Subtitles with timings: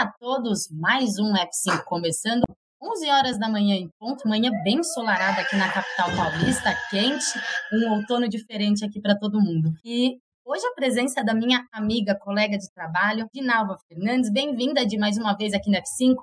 [0.00, 2.42] dia a todos, mais um F5 começando.
[2.82, 7.38] 11 horas da manhã em ponto, manhã bem ensolarada aqui na capital paulista, quente,
[7.74, 9.74] um outono diferente aqui para todo mundo.
[9.84, 14.32] E hoje a presença da minha amiga, colega de trabalho, Dinalva Fernandes.
[14.32, 16.16] Bem-vinda de mais uma vez aqui no F5.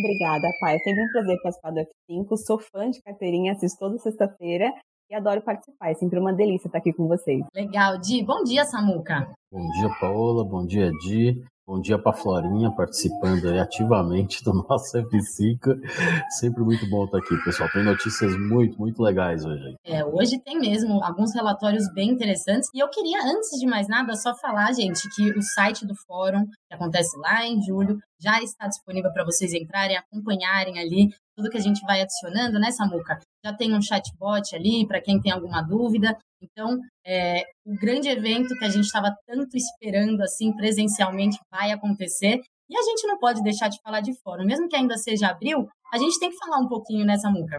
[0.00, 0.76] Obrigada, pai.
[0.76, 2.36] É sempre um prazer participar do F5.
[2.36, 4.70] Sou fã de carteirinha, assisto toda sexta-feira
[5.10, 5.90] e adoro participar.
[5.90, 7.42] É sempre uma delícia estar aqui com vocês.
[7.54, 8.22] Legal, Di.
[8.22, 9.32] Bom dia, Samuca.
[9.50, 10.44] Bom dia, Paola.
[10.44, 11.42] Bom dia, Di.
[11.68, 15.78] Bom dia para Florinha, participando ativamente do nosso F5.
[16.40, 17.68] Sempre muito bom estar aqui, pessoal.
[17.70, 19.76] Tem notícias muito, muito legais hoje.
[19.84, 22.70] É, hoje tem mesmo alguns relatórios bem interessantes.
[22.72, 26.46] E eu queria, antes de mais nada, só falar, gente, que o site do fórum,
[26.46, 31.56] que acontece lá em julho, já está disponível para vocês entrarem, acompanharem ali tudo que
[31.56, 33.16] a gente vai adicionando, né, Samuca?
[33.44, 36.18] Já tem um chatbot ali para quem tem alguma dúvida.
[36.42, 36.76] Então,
[37.06, 42.40] é, o grande evento que a gente estava tanto esperando assim presencialmente vai acontecer.
[42.68, 44.44] E a gente não pode deixar de falar de fórum.
[44.44, 47.56] Mesmo que ainda seja abril, a gente tem que falar um pouquinho nessa muca.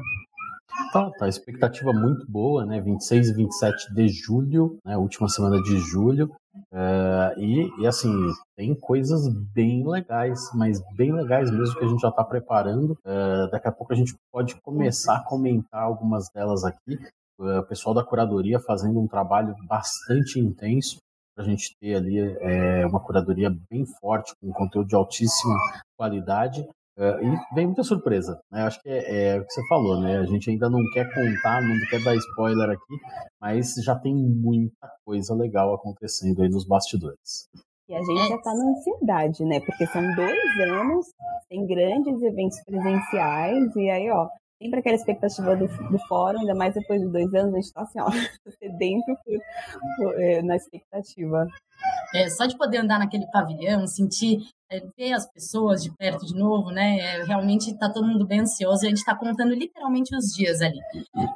[0.91, 1.27] Tá, tá.
[1.27, 2.81] Expectativa muito boa, né?
[2.81, 4.97] 26 e 27 de julho, né?
[4.97, 6.31] Última semana de julho.
[6.71, 8.11] É, e, e, assim,
[8.57, 12.97] tem coisas bem legais, mas bem legais mesmo que a gente já está preparando.
[13.05, 16.99] É, daqui a pouco a gente pode começar a comentar algumas delas aqui
[17.39, 20.97] o pessoal da curadoria fazendo um trabalho bastante intenso
[21.33, 25.55] para a gente ter ali é, uma curadoria bem forte, com conteúdo de altíssima
[25.97, 26.67] qualidade.
[26.99, 28.63] É, e vem muita surpresa, né?
[28.63, 30.17] Acho que é, é, o que você falou, né?
[30.17, 32.97] A gente ainda não quer contar, não quer dar spoiler aqui,
[33.39, 37.47] mas já tem muita coisa legal acontecendo aí nos bastidores.
[37.87, 39.61] E a gente já está na ansiedade, né?
[39.61, 41.05] Porque são dois anos
[41.47, 44.27] sem grandes eventos presenciais, e aí, ó,
[44.61, 47.81] sempre aquela expectativa do, do fórum, ainda mais depois de dois anos, a gente está
[47.81, 48.09] assim, ó,
[48.77, 49.15] dentro
[50.17, 51.47] é, na expectativa.
[52.13, 54.39] É, só de poder andar naquele pavilhão, sentir,
[54.71, 56.99] é, ver as pessoas de perto de novo, né?
[56.99, 60.79] É, realmente está todo mundo bem ansioso a gente está contando literalmente os dias ali.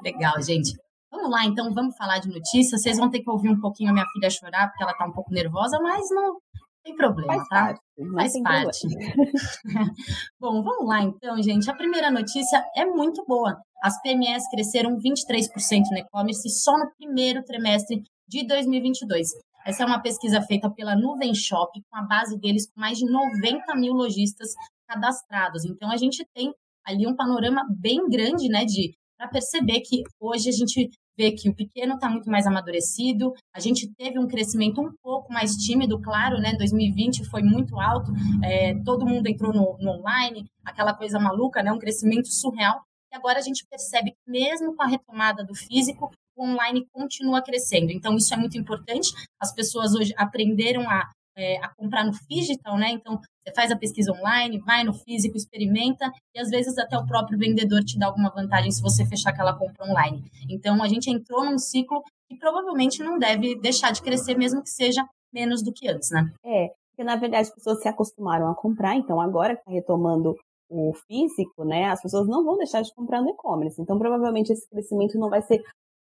[0.04, 0.74] Legal, gente.
[1.12, 2.82] Vamos lá, então, vamos falar de notícias.
[2.82, 5.12] Vocês vão ter que ouvir um pouquinho a minha filha chorar, porque ela está um
[5.12, 6.38] pouco nervosa, mas não,
[6.84, 7.56] tem problema, Faz tá?
[7.66, 7.82] Parte,
[8.14, 8.88] Faz parte.
[10.40, 11.70] Bom, vamos lá então, gente.
[11.70, 13.58] A primeira notícia é muito boa.
[13.82, 19.30] As PMEs cresceram 23% no e-commerce só no primeiro trimestre de 2022.
[19.66, 23.06] Essa é uma pesquisa feita pela Nuvem Shop, com a base deles com mais de
[23.06, 24.53] 90 mil lojistas
[24.88, 25.66] cadastrados.
[25.66, 26.53] Então, a gente tem
[26.85, 31.50] ali um panorama bem grande, né, de para perceber que hoje a gente vê que
[31.50, 36.02] o pequeno está muito mais amadurecido, a gente teve um crescimento um pouco mais tímido,
[36.02, 36.53] claro, né?
[36.57, 38.12] 2020 foi muito alto,
[38.44, 41.72] é, todo mundo entrou no, no, online, aquela coisa maluca, né?
[41.72, 42.81] Um crescimento surreal.
[43.12, 47.42] E agora a gente percebe que mesmo com a retomada do físico, o online continua
[47.42, 47.92] crescendo.
[47.92, 49.12] Então isso é muito importante.
[49.40, 52.92] As pessoas hoje aprenderam a é, a comprar no digital, né?
[52.92, 57.06] Então, você faz a pesquisa online, vai no físico, experimenta e às vezes até o
[57.06, 60.24] próprio vendedor te dá alguma vantagem se você fechar aquela compra online.
[60.50, 64.70] Então, a gente entrou num ciclo que provavelmente não deve deixar de crescer, mesmo que
[64.70, 66.32] seja menos do que antes, né?
[66.46, 70.36] É, porque na verdade as pessoas se acostumaram a comprar, então agora que está retomando
[70.70, 73.80] o físico, né, as pessoas não vão deixar de comprar no e-commerce.
[73.82, 75.62] Então, provavelmente esse crescimento não vai ser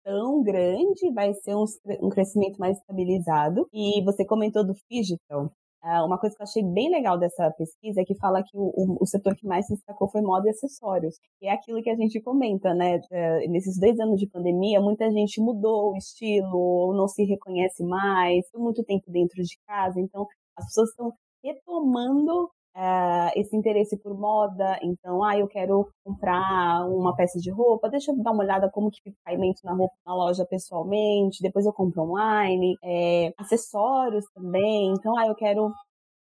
[0.05, 1.66] tão grande, vai ser um,
[2.01, 3.67] um crescimento mais estabilizado.
[3.73, 5.51] E você comentou do digital.
[5.83, 8.71] Uh, uma coisa que eu achei bem legal dessa pesquisa é que fala que o,
[8.73, 11.15] o, o, setor que mais se destacou foi moda e acessórios.
[11.39, 12.97] E é aquilo que a gente comenta, né?
[12.97, 17.83] Uh, nesses dois anos de pandemia, muita gente mudou o estilo, ou não se reconhece
[17.83, 19.99] mais, muito tempo dentro de casa.
[19.99, 20.25] Então,
[20.57, 21.13] as pessoas estão
[21.44, 27.90] retomando uh, esse interesse por moda, então, ah, eu quero comprar uma peça de roupa,
[27.90, 31.41] deixa eu dar uma olhada como que fica o caimento na roupa na loja pessoalmente,
[31.41, 35.72] depois eu compro online, é, acessórios também, então, ah, eu quero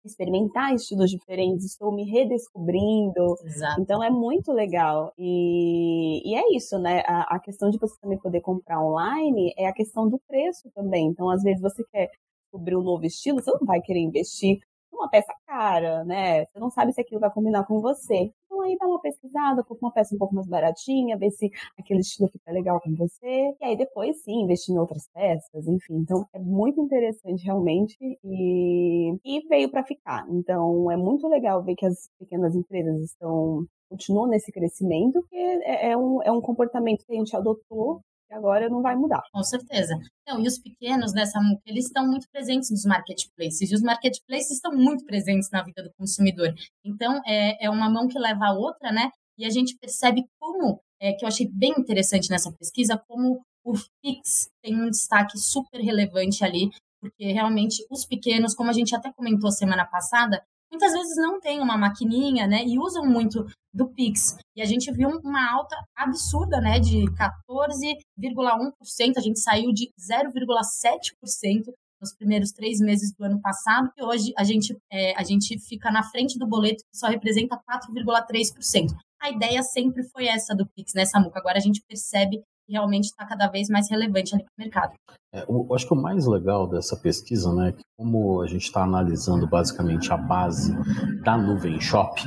[0.03, 3.35] experimentar estilos diferentes, estou me redescobrindo.
[3.45, 3.81] Exato.
[3.81, 5.13] Então é muito legal.
[5.17, 7.03] E, e é isso, né?
[7.05, 11.07] A, a, questão de você também poder comprar online é a questão do preço também.
[11.07, 12.09] Então, às vezes, você quer
[12.45, 14.59] descobrir um novo estilo, você não vai querer investir
[15.01, 16.45] uma peça cara, né?
[16.45, 18.31] Você não sabe se aquilo vai combinar com você.
[18.45, 21.49] Então aí dá uma pesquisada, compra uma peça um pouco mais baratinha, vê se
[21.79, 23.55] aquele estilo fica legal com você.
[23.59, 25.95] E aí depois sim, investir em outras peças, enfim.
[25.95, 30.25] Então é muito interessante realmente e, e veio para ficar.
[30.29, 35.91] Então é muito legal ver que as pequenas empresas estão continuam nesse crescimento, porque é,
[35.91, 38.01] é, um, é um comportamento que a gente adotou
[38.31, 39.21] agora não vai mudar.
[39.31, 39.97] Com certeza.
[40.27, 44.71] Não, e os pequenos dessa eles estão muito presentes nos marketplaces, e os marketplaces estão
[44.71, 46.53] muito presentes na vida do consumidor.
[46.83, 49.09] Então, é, é uma mão que leva a outra, né?
[49.37, 53.73] E a gente percebe como, é, que eu achei bem interessante nessa pesquisa, como o
[53.75, 56.69] Fix tem um destaque super relevante ali,
[56.99, 61.59] porque realmente os pequenos, como a gente até comentou semana passada, muitas vezes não têm
[61.59, 64.37] uma maquininha, né, e usam muito do Pix.
[64.55, 71.73] E a gente viu uma alta absurda, né, de 14,1%, a gente saiu de 0,7%
[72.01, 75.91] nos primeiros três meses do ano passado, e hoje a gente, é, a gente fica
[75.91, 78.95] na frente do boleto, que só representa 4,3%.
[79.21, 81.39] A ideia sempre foi essa do Pix, né, Samuca?
[81.39, 82.41] Agora a gente percebe
[82.71, 84.93] realmente está cada vez mais relevante ali para o mercado.
[85.33, 88.63] É, eu acho que o mais legal dessa pesquisa, né, é que como a gente
[88.63, 90.73] está analisando basicamente a base
[91.21, 92.21] da Nuvem Shop,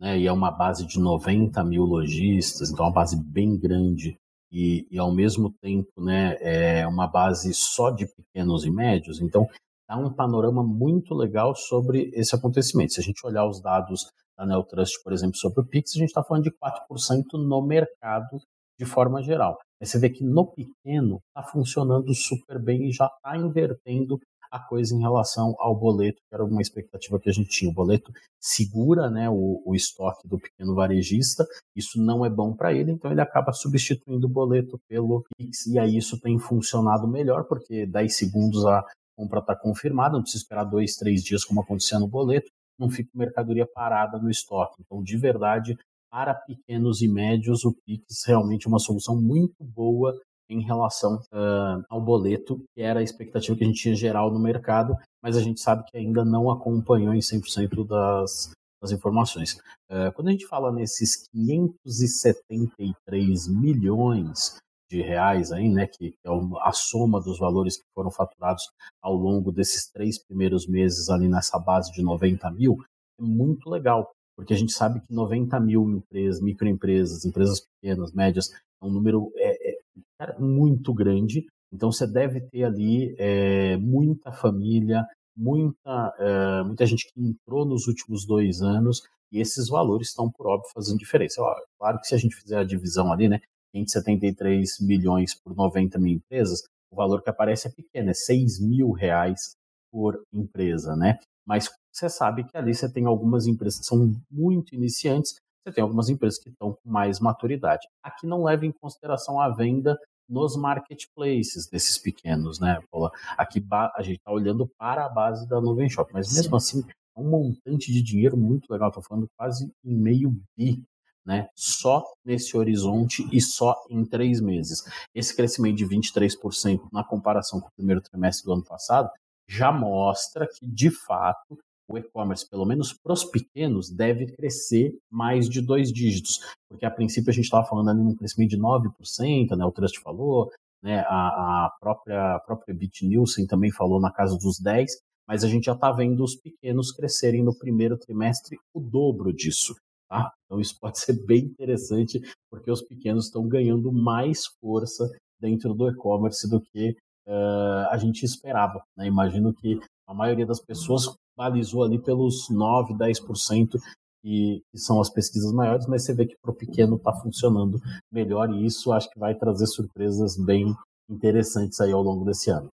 [0.00, 4.16] né, e é uma base de 90 mil lojistas, então é uma base bem grande
[4.52, 9.48] e, e ao mesmo tempo, né, é uma base só de pequenos e médios, então
[9.88, 12.92] dá um panorama muito legal sobre esse acontecimento.
[12.92, 16.08] Se a gente olhar os dados da Neotrust, por exemplo, sobre o Pix, a gente
[16.08, 18.40] está falando de 4% no mercado
[18.78, 19.58] de forma geral.
[19.82, 24.18] Você vê que no pequeno está funcionando super bem e já está invertendo
[24.54, 27.68] a coisa em relação ao boleto, que era uma expectativa que a gente tinha.
[27.68, 31.44] O boleto segura né, o, o estoque do pequeno varejista,
[31.74, 35.76] isso não é bom para ele, então ele acaba substituindo o boleto pelo Pix, e
[35.76, 38.84] aí isso tem funcionado melhor, porque 10 segundos a
[39.16, 42.48] compra está confirmada, não precisa esperar dois, três dias, como acontecia no boleto,
[42.78, 44.76] não fica mercadoria parada no estoque.
[44.80, 45.76] Então, de verdade,
[46.14, 50.16] para pequenos e médios, o Pix realmente é uma solução muito boa
[50.48, 54.38] em relação uh, ao boleto, que era a expectativa que a gente tinha geral no
[54.38, 59.54] mercado, mas a gente sabe que ainda não acompanhou em 100% das, das informações.
[59.90, 64.56] Uh, quando a gente fala nesses 573 milhões
[64.88, 68.70] de reais aí, né, que é a soma dos valores que foram faturados
[69.02, 72.76] ao longo desses três primeiros meses ali nessa base de 90 mil,
[73.18, 78.50] é muito legal, porque a gente sabe que 90 mil empresas, microempresas, empresas pequenas, médias,
[78.50, 79.72] é um número é,
[80.20, 81.46] é, muito grande.
[81.72, 85.04] Então você deve ter ali é, muita família,
[85.36, 89.02] muita, é, muita gente que entrou nos últimos dois anos
[89.32, 91.42] e esses valores estão, por óbvio, fazendo diferença.
[91.78, 93.40] Claro que se a gente fizer a divisão ali, né,
[93.72, 98.92] 573 milhões por 90 mil empresas, o valor que aparece é pequeno, é 6 mil
[98.92, 99.56] reais
[99.90, 101.18] por empresa, né?
[101.44, 105.82] Mas você sabe que ali você tem algumas empresas que são muito iniciantes, você tem
[105.82, 107.86] algumas empresas que estão com mais maturidade.
[108.02, 109.96] Aqui não leva em consideração a venda
[110.28, 113.12] nos marketplaces desses pequenos, né, Paula?
[113.38, 116.80] Aqui a gente está olhando para a base da Nuvem Shop, mas mesmo Sim.
[116.80, 118.88] assim é um montante de dinheiro muito legal.
[118.88, 120.82] Estou falando quase em meio bi,
[121.24, 121.48] né?
[121.54, 124.82] Só nesse horizonte e só em três meses.
[125.14, 129.10] Esse crescimento de 23% na comparação com o primeiro trimestre do ano passado
[129.46, 131.58] já mostra que, de fato,
[131.88, 136.90] o e-commerce, pelo menos para os pequenos, deve crescer mais de dois dígitos, porque a
[136.90, 140.50] princípio a gente estava falando ali num crescimento de 9%, né, o Trust falou,
[140.82, 144.86] né, a, a própria, própria BitNielsen também falou na casa dos 10%,
[145.26, 149.74] mas a gente já está vendo os pequenos crescerem no primeiro trimestre o dobro disso.
[150.08, 150.30] Tá?
[150.44, 152.20] Então isso pode ser bem interessante,
[152.50, 155.10] porque os pequenos estão ganhando mais força
[155.40, 156.96] dentro do e-commerce do que
[157.26, 158.82] uh, a gente esperava.
[158.96, 159.06] Né?
[159.06, 163.78] Imagino que a maioria das pessoas balizou ali pelos 9, 10%
[164.22, 167.78] que, são as pesquisas maiores, mas você vê que para o pequeno está funcionando
[168.10, 170.74] melhor e isso acho que vai trazer surpresas bem
[171.10, 172.68] interessantes aí ao longo desse ano.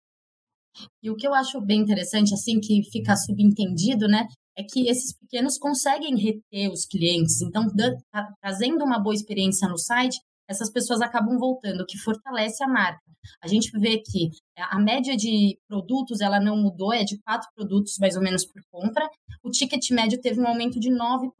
[1.02, 5.12] E o que eu acho bem interessante, assim, que fica subentendido, né, é que esses
[5.18, 7.40] pequenos conseguem reter os clientes.
[7.40, 7.66] Então,
[8.40, 13.00] trazendo uma boa experiência no site, essas pessoas acabam voltando, o que fortalece a marca.
[13.42, 17.96] A gente vê que a média de produtos ela não mudou, é de quatro produtos
[18.00, 19.08] mais ou menos por compra.
[19.44, 21.30] O ticket médio teve um aumento de 9%.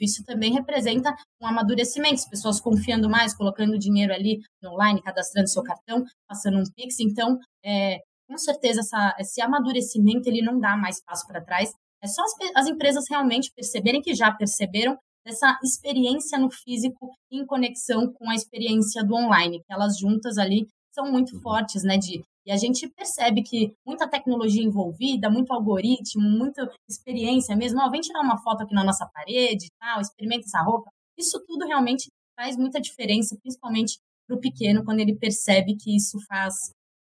[0.00, 5.62] Isso também representa um amadurecimento, as pessoas confiando mais, colocando dinheiro ali online, cadastrando seu
[5.62, 7.00] cartão, passando um Pix.
[7.00, 11.70] Então, é, com certeza, essa, esse amadurecimento ele não dá mais passo para trás.
[12.02, 17.46] É só as, as empresas realmente perceberem que já perceberam dessa experiência no físico em
[17.46, 21.42] conexão com a experiência do online, que elas juntas ali são muito uhum.
[21.42, 21.96] fortes, né?
[21.98, 27.80] De, e a gente percebe que muita tecnologia envolvida, muito algoritmo, muita experiência mesmo.
[27.80, 30.90] Ó, vem tirar uma foto aqui na nossa parede, tal, experimenta essa roupa.
[31.18, 36.18] Isso tudo realmente faz muita diferença, principalmente para o pequeno, quando ele percebe que isso
[36.28, 36.54] faz.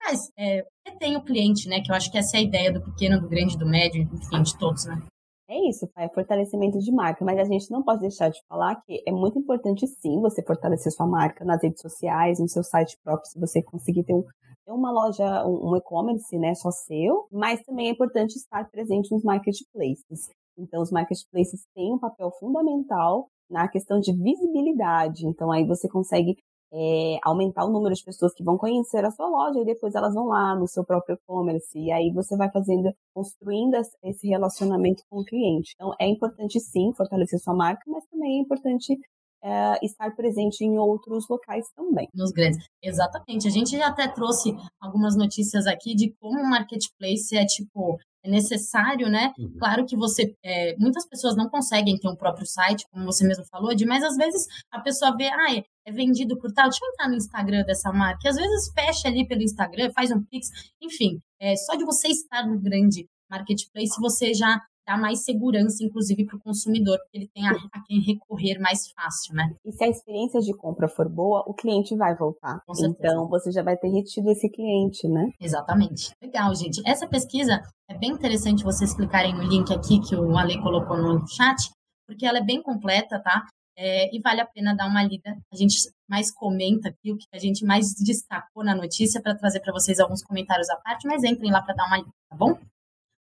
[0.03, 1.81] Mas é, retém o cliente, né?
[1.81, 4.43] Que eu acho que essa é a ideia do pequeno, do grande, do médio, enfim,
[4.43, 5.03] de todos, né?
[5.52, 9.02] É isso, é fortalecimento de marca, mas a gente não pode deixar de falar que
[9.04, 13.28] é muito importante sim você fortalecer sua marca nas redes sociais, no seu site próprio,
[13.28, 14.25] se você conseguir ter, um,
[14.69, 20.30] uma loja, um e-commerce, né, só seu, mas também é importante estar presente nos marketplaces.
[20.57, 25.26] Então, os marketplaces têm um papel fundamental na questão de visibilidade.
[25.26, 26.37] Então, aí você consegue
[26.73, 30.15] é, aumentar o número de pessoas que vão conhecer a sua loja e depois elas
[30.15, 33.75] vão lá no seu próprio e-commerce e aí você vai fazendo, construindo
[34.05, 35.73] esse relacionamento com o cliente.
[35.75, 38.97] Então é importante sim fortalecer sua marca, mas também é importante
[39.43, 42.09] é, estar presente em outros locais também.
[42.15, 42.65] Nos grandes.
[42.83, 43.49] Exatamente.
[43.49, 48.31] A gente já até trouxe algumas notícias aqui de como o marketplace é tipo é
[48.31, 49.33] necessário, né?
[49.39, 49.57] Uhum.
[49.59, 53.45] Claro que você, é, muitas pessoas não conseguem ter um próprio site, como você mesmo
[53.47, 56.85] falou, de, mas às vezes a pessoa vê, ah, é, é vendido por tal, deixa
[56.85, 60.23] eu entrar no Instagram dessa marca, e às vezes fecha ali pelo Instagram, faz um
[60.23, 60.49] pix,
[60.83, 66.27] enfim, é, só de você estar no grande marketplace, você já dá mais segurança, inclusive,
[66.27, 69.55] para o consumidor, porque ele tem a, a, quem recorrer mais fácil, né?
[69.65, 72.61] E se a experiência de compra for boa, o cliente vai voltar.
[72.85, 75.31] Então, você já vai ter retido esse cliente, né?
[75.41, 76.11] Exatamente.
[76.21, 76.83] Legal, gente.
[76.85, 81.25] Essa pesquisa é bem interessante vocês clicarem no link aqui que o Ale colocou no
[81.29, 81.71] chat,
[82.09, 83.47] porque ela é bem completa, tá?
[83.79, 85.39] É, e vale a pena dar uma lida.
[85.53, 85.77] A gente
[86.09, 90.01] mais comenta aqui o que a gente mais destacou na notícia para trazer para vocês
[90.01, 92.59] alguns comentários à parte, mas entrem lá para dar uma lida, tá bom?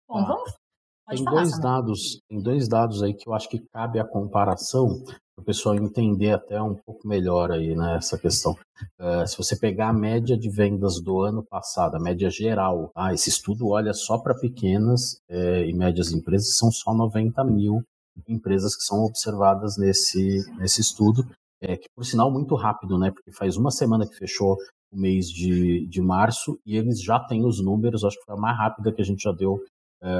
[0.10, 0.25] Bom, ah.
[0.25, 0.62] vamos
[1.05, 4.05] Pode tem falar, dois dados, tem dois dados aí que eu acho que cabe a
[4.05, 5.03] comparação
[5.36, 8.55] para o pessoal entender até um pouco melhor aí né, essa questão.
[9.00, 13.13] Uh, se você pegar a média de vendas do ano passado, a média geral, tá?
[13.13, 17.83] esse estudo olha só para pequenas é, e médias empresas, são só 90 mil
[18.27, 21.25] empresas que são observadas nesse, nesse estudo,
[21.62, 23.12] é, que por sinal muito rápido, né?
[23.12, 24.57] Porque faz uma semana que fechou
[24.91, 28.39] o mês de, de março e eles já têm os números, acho que foi a
[28.39, 29.60] mais rápida que a gente já deu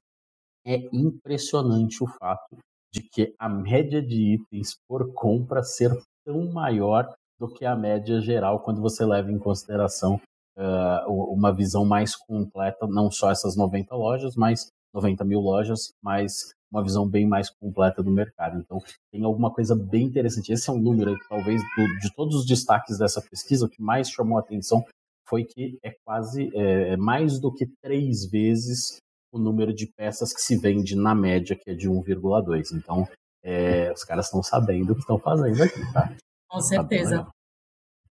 [0.65, 2.57] é impressionante o fato
[2.93, 5.91] de que a média de itens por compra ser
[6.25, 10.21] tão maior do que a média geral quando você leva em consideração
[10.57, 16.53] uh, uma visão mais completa, não só essas 90 lojas, mas 90 mil lojas, mas
[16.73, 18.59] uma visão bem mais completa do mercado.
[18.59, 18.79] Então,
[19.11, 20.51] tem alguma coisa bem interessante.
[20.51, 24.09] Esse é um número, talvez, do, de todos os destaques dessa pesquisa, o que mais
[24.09, 24.83] chamou a atenção
[25.27, 28.97] foi que é quase é, é, mais do que três vezes
[29.31, 32.73] o número de peças que se vende na média, que é de 1,2.
[32.73, 33.07] Então,
[33.43, 36.13] é, os caras estão sabendo o que estão fazendo aqui, tá?
[36.49, 37.23] Com certeza.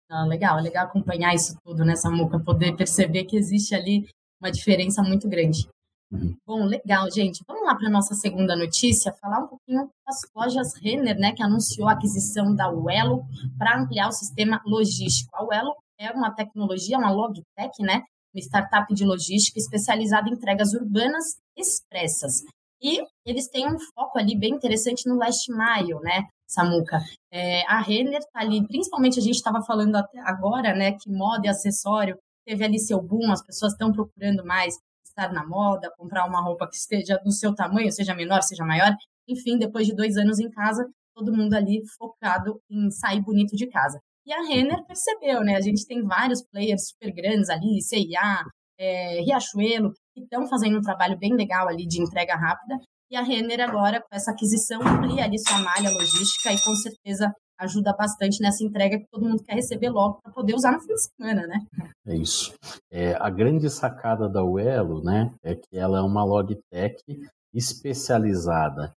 [0.08, 4.06] Tá ah, legal, legal acompanhar isso tudo nessa né, muca, poder perceber que existe ali
[4.40, 5.68] uma diferença muito grande.
[6.12, 6.36] Uhum.
[6.46, 7.42] Bom, legal, gente.
[7.48, 11.88] Vamos lá para nossa segunda notícia, falar um pouquinho das lojas Renner, né, que anunciou
[11.88, 13.24] a aquisição da Uelo
[13.56, 15.34] para ampliar o sistema logístico.
[15.34, 18.02] A Uelo é uma tecnologia, uma logtech, né,
[18.34, 22.42] uma startup de logística especializada em entregas urbanas expressas.
[22.82, 27.00] E eles têm um foco ali bem interessante no last mile, né, Samuca?
[27.32, 31.46] É, a Renner está ali, principalmente a gente estava falando até agora, né, que moda
[31.46, 34.76] e acessório teve ali seu boom, as pessoas estão procurando mais
[35.12, 38.92] estar na moda, comprar uma roupa que esteja do seu tamanho, seja menor, seja maior.
[39.28, 43.68] Enfim, depois de dois anos em casa, todo mundo ali focado em sair bonito de
[43.68, 44.00] casa.
[44.24, 45.56] E a Renner percebeu, né?
[45.56, 48.44] A gente tem vários players super grandes ali, CIA,
[48.78, 52.78] é, Riachuelo, que estão fazendo um trabalho bem legal ali de entrega rápida.
[53.10, 57.32] E a Renner agora, com essa aquisição, amplia ali sua malha logística e com certeza
[57.62, 60.94] ajuda bastante nessa entrega que todo mundo quer receber logo para poder usar no fim
[60.94, 61.66] de semana, né?
[62.06, 62.54] É isso.
[62.90, 67.02] É, a grande sacada da Uelo, né, é que ela é uma logtech
[67.54, 68.92] especializada.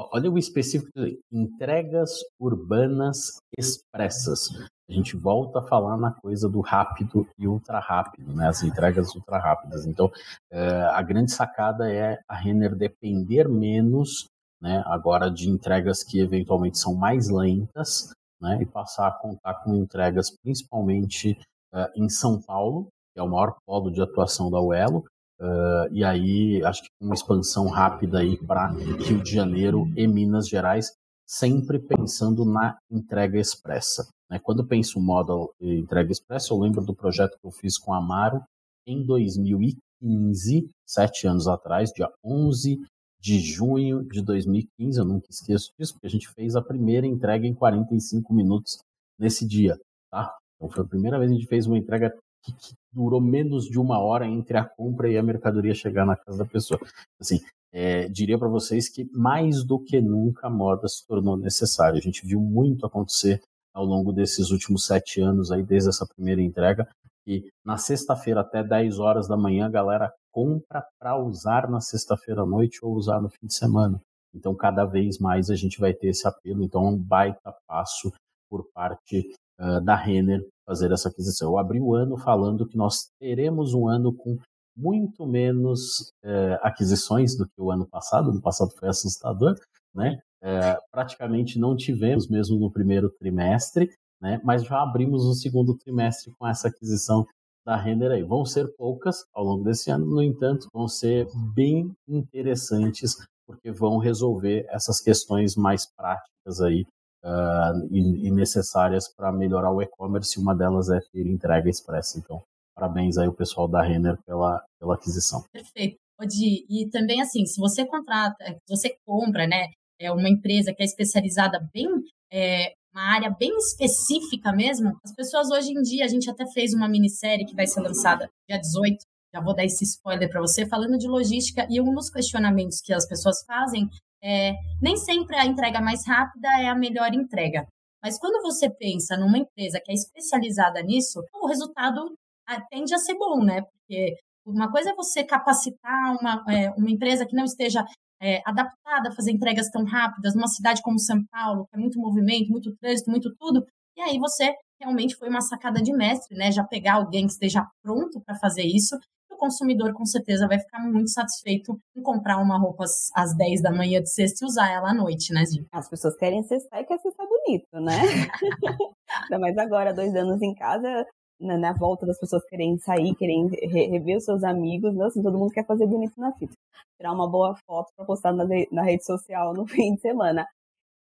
[0.00, 0.92] Olha o específico,
[1.30, 4.48] entregas urbanas expressas.
[4.88, 8.46] A gente volta a falar na coisa do rápido e ultra rápido, né?
[8.46, 9.86] As entregas ultra rápidas.
[9.86, 10.10] Então,
[10.52, 14.28] é, a grande sacada é a Renner depender menos,
[14.60, 14.82] né?
[14.86, 18.58] Agora de entregas que eventualmente são mais lentas, né?
[18.60, 21.38] E passar a contar com entregas principalmente
[21.74, 25.04] é, em São Paulo, que é o maior polo de atuação da Uelo,
[25.40, 30.48] Uh, e aí, acho que uma expansão rápida aí para Rio de Janeiro e Minas
[30.48, 30.92] Gerais,
[31.24, 34.08] sempre pensando na entrega expressa.
[34.28, 34.40] Né?
[34.42, 38.42] Quando penso model entrega expressa, eu lembro do projeto que eu fiz com a Amaro
[38.86, 42.80] em 2015, sete anos atrás, dia 11
[43.20, 47.46] de junho de 2015, eu nunca esqueço disso, porque a gente fez a primeira entrega
[47.46, 48.78] em 45 minutos
[49.18, 49.78] nesse dia,
[50.10, 50.36] tá?
[50.56, 53.64] Então foi a primeira vez que a gente fez uma entrega que, que, durou menos
[53.66, 56.80] de uma hora entre a compra e a mercadoria chegar na casa da pessoa.
[57.20, 57.40] Assim,
[57.72, 61.98] é, diria para vocês que mais do que nunca a moda se tornou necessária.
[61.98, 63.42] A gente viu muito acontecer
[63.78, 66.88] ao longo desses últimos sete anos, aí, desde essa primeira entrega,
[67.24, 72.42] que na sexta-feira até 10 horas da manhã a galera compra para usar na sexta-feira
[72.42, 74.00] à noite ou usar no fim de semana.
[74.34, 76.64] Então, cada vez mais a gente vai ter esse apelo.
[76.64, 78.12] Então, é um baita passo
[78.50, 81.52] por parte uh, da Renner fazer essa aquisição.
[81.52, 84.38] Eu abri o ano falando que nós teremos um ano com
[84.76, 88.32] muito menos uh, aquisições do que o ano passado.
[88.32, 89.54] No passado foi assustador,
[89.94, 90.18] né?
[90.42, 93.90] Uh, praticamente não tivemos mesmo no primeiro trimestre,
[94.20, 94.40] né?
[94.44, 97.26] Mas já abrimos o segundo trimestre com essa aquisição
[97.66, 98.22] da Renner aí.
[98.22, 103.16] Vão ser poucas ao longo desse ano, no entanto, vão ser bem interessantes
[103.46, 106.86] porque vão resolver essas questões mais práticas aí
[107.24, 110.38] uh, e, e, necessárias para melhorar o e-commerce.
[110.38, 112.18] Uma delas é ter entrega expressa.
[112.18, 112.42] Então,
[112.74, 115.42] parabéns aí o pessoal da Renner pela, pela aquisição.
[115.50, 115.96] Perfeito.
[116.20, 119.68] Odi, e também assim, se você contrata, se você compra, né,
[120.00, 121.88] é uma empresa que é especializada bem,
[122.32, 126.72] é, uma área bem específica mesmo, as pessoas hoje em dia, a gente até fez
[126.72, 128.96] uma minissérie que vai ser lançada dia 18,
[129.34, 132.92] já vou dar esse spoiler para você, falando de logística, e um dos questionamentos que
[132.92, 133.88] as pessoas fazem
[134.22, 137.66] é, nem sempre a entrega mais rápida é a melhor entrega.
[138.02, 142.14] Mas quando você pensa numa empresa que é especializada nisso, o resultado
[142.46, 143.62] ah, tende a ser bom, né?
[143.62, 147.84] Porque uma coisa é você capacitar uma, é, uma empresa que não esteja
[148.20, 151.98] é, adaptada a fazer entregas tão rápidas numa cidade como São Paulo, que é muito
[151.98, 153.64] movimento, muito trânsito, muito tudo.
[153.96, 156.52] E aí você realmente foi uma sacada de mestre, né?
[156.52, 158.96] Já pegar alguém que esteja pronto para fazer isso
[159.38, 163.70] consumidor com certeza vai ficar muito satisfeito em comprar uma roupa às, às 10 da
[163.70, 165.66] manhã de sexta e usar ela à noite, né, Gi?
[165.72, 168.00] As pessoas querem cestar e quer cestar bonito, né?
[169.24, 171.06] Ainda mais agora, dois anos em casa,
[171.40, 175.06] na, na, volta das pessoas querem sair, querem re, rever os seus amigos, né?
[175.06, 176.54] assim, todo mundo quer fazer bonito na fita.
[176.96, 180.46] Tirar uma boa foto para postar na, na rede social no fim de semana.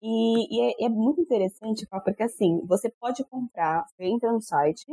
[0.02, 4.84] E, e é, é, muito interessante, porque assim, você pode comprar, você entra no site,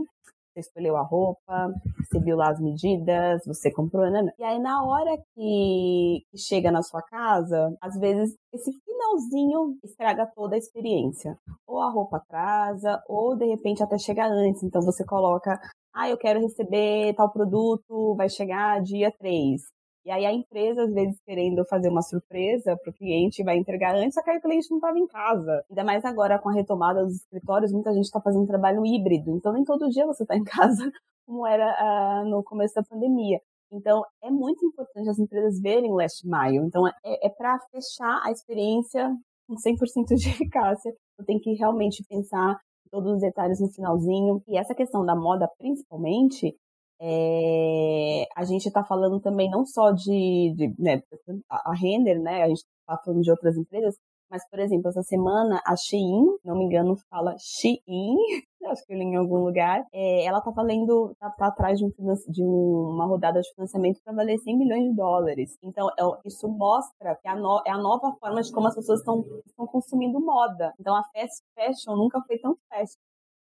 [0.53, 4.21] você escolheu a roupa, você viu lá as medidas, você comprou, né?
[4.37, 10.55] E aí, na hora que chega na sua casa, às vezes esse finalzinho estraga toda
[10.55, 11.35] a experiência.
[11.67, 14.63] Ou a roupa atrasa, ou de repente até chega antes.
[14.63, 15.59] Então você coloca,
[15.93, 19.61] ah, eu quero receber tal produto, vai chegar dia 3.
[20.05, 23.95] E aí a empresa, às vezes, querendo fazer uma surpresa para o cliente, vai entregar
[23.95, 25.63] antes, só que aí o cliente não estava em casa.
[25.69, 29.31] Ainda mais agora com a retomada dos escritórios, muita gente está fazendo trabalho híbrido.
[29.31, 30.91] Então nem todo dia você está em casa,
[31.25, 33.39] como era uh, no começo da pandemia.
[33.71, 36.65] Então é muito importante as empresas verem o last mile.
[36.65, 39.09] Então é, é para fechar a experiência
[39.47, 40.93] com 100% de eficácia.
[41.17, 42.57] Você tem que realmente pensar
[42.91, 44.43] todos os detalhes no finalzinho.
[44.47, 46.55] E essa questão da moda, principalmente,
[47.01, 51.01] é, a gente está falando também não só de, de né,
[51.49, 52.43] a Render, né?
[52.43, 53.95] A gente está falando de outras empresas,
[54.33, 57.77] mas, por exemplo, essa semana a Shein, não me engano, fala Shein,
[58.71, 61.85] acho que eu li em algum lugar, é, ela está valendo, tá, tá, atrás de,
[61.85, 61.91] um,
[62.29, 65.55] de uma rodada de financiamento para valer 100 milhões de dólares.
[65.61, 69.01] Então, é, isso mostra que a no, é a nova forma de como as pessoas
[69.01, 69.23] estão
[69.67, 70.73] consumindo moda.
[70.79, 72.97] Então, a fast fashion nunca foi tão fast.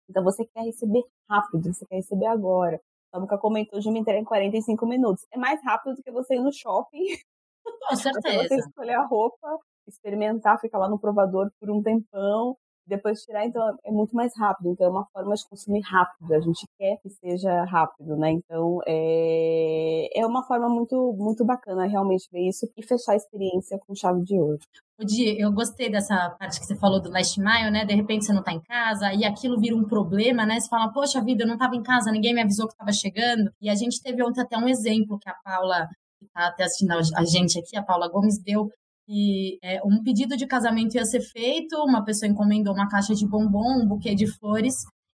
[0.08, 2.80] Então, você quer receber rápido, você quer receber agora.
[3.12, 5.26] A Samuca comentou de me entrega em 45 minutos.
[5.32, 7.04] É mais rápido do que você ir no shopping.
[7.88, 8.48] Com certeza.
[8.48, 12.56] você escolher a roupa, experimentar, ficar lá no provador por um tempão,
[12.90, 14.70] depois tirar, então é muito mais rápido.
[14.70, 16.34] Então é uma forma de consumir rápido.
[16.34, 18.32] A gente quer que seja rápido, né?
[18.32, 23.78] Então é, é uma forma muito, muito bacana realmente ver isso e fechar a experiência
[23.86, 24.58] com chave de ouro.
[25.02, 27.86] Di, eu gostei dessa parte que você falou do last mile, né?
[27.86, 30.60] De repente você não tá em casa e aquilo vira um problema, né?
[30.60, 33.50] Você fala, poxa vida, eu não tava em casa, ninguém me avisou que tava chegando.
[33.62, 35.88] E a gente teve ontem até um exemplo que a Paula
[36.22, 38.68] está até assistindo a gente aqui, a Paula Gomes, deu
[39.10, 43.26] que é, um pedido de casamento ia ser feito, uma pessoa encomendou uma caixa de
[43.26, 44.74] bombom, um buquê de flores,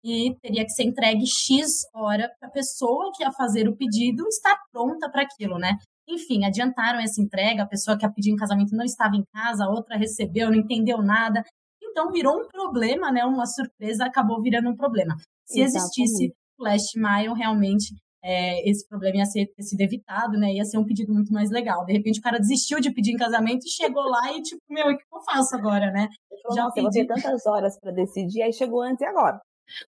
[0.05, 4.25] e teria que ser entregue X hora para a pessoa que ia fazer o pedido
[4.29, 5.77] estar pronta para aquilo, né?
[6.09, 9.65] Enfim, adiantaram essa entrega, a pessoa que ia pedir em casamento não estava em casa,
[9.65, 11.43] a outra recebeu, não entendeu nada.
[11.83, 13.25] Então virou um problema, né?
[13.25, 15.17] Uma surpresa acabou virando um problema.
[15.45, 16.03] Se Exatamente.
[16.03, 20.53] existisse Last Mile, realmente é, esse problema ia ser, ter sido evitado, né?
[20.53, 21.85] Ia ser um pedido muito mais legal.
[21.85, 24.87] De repente o cara desistiu de pedir em casamento e chegou lá e tipo, meu,
[24.87, 26.09] o que eu faço agora, né?
[26.55, 26.87] Já Nossa, pedi...
[26.87, 29.41] eu ter tantas horas para decidir, aí chegou antes e agora.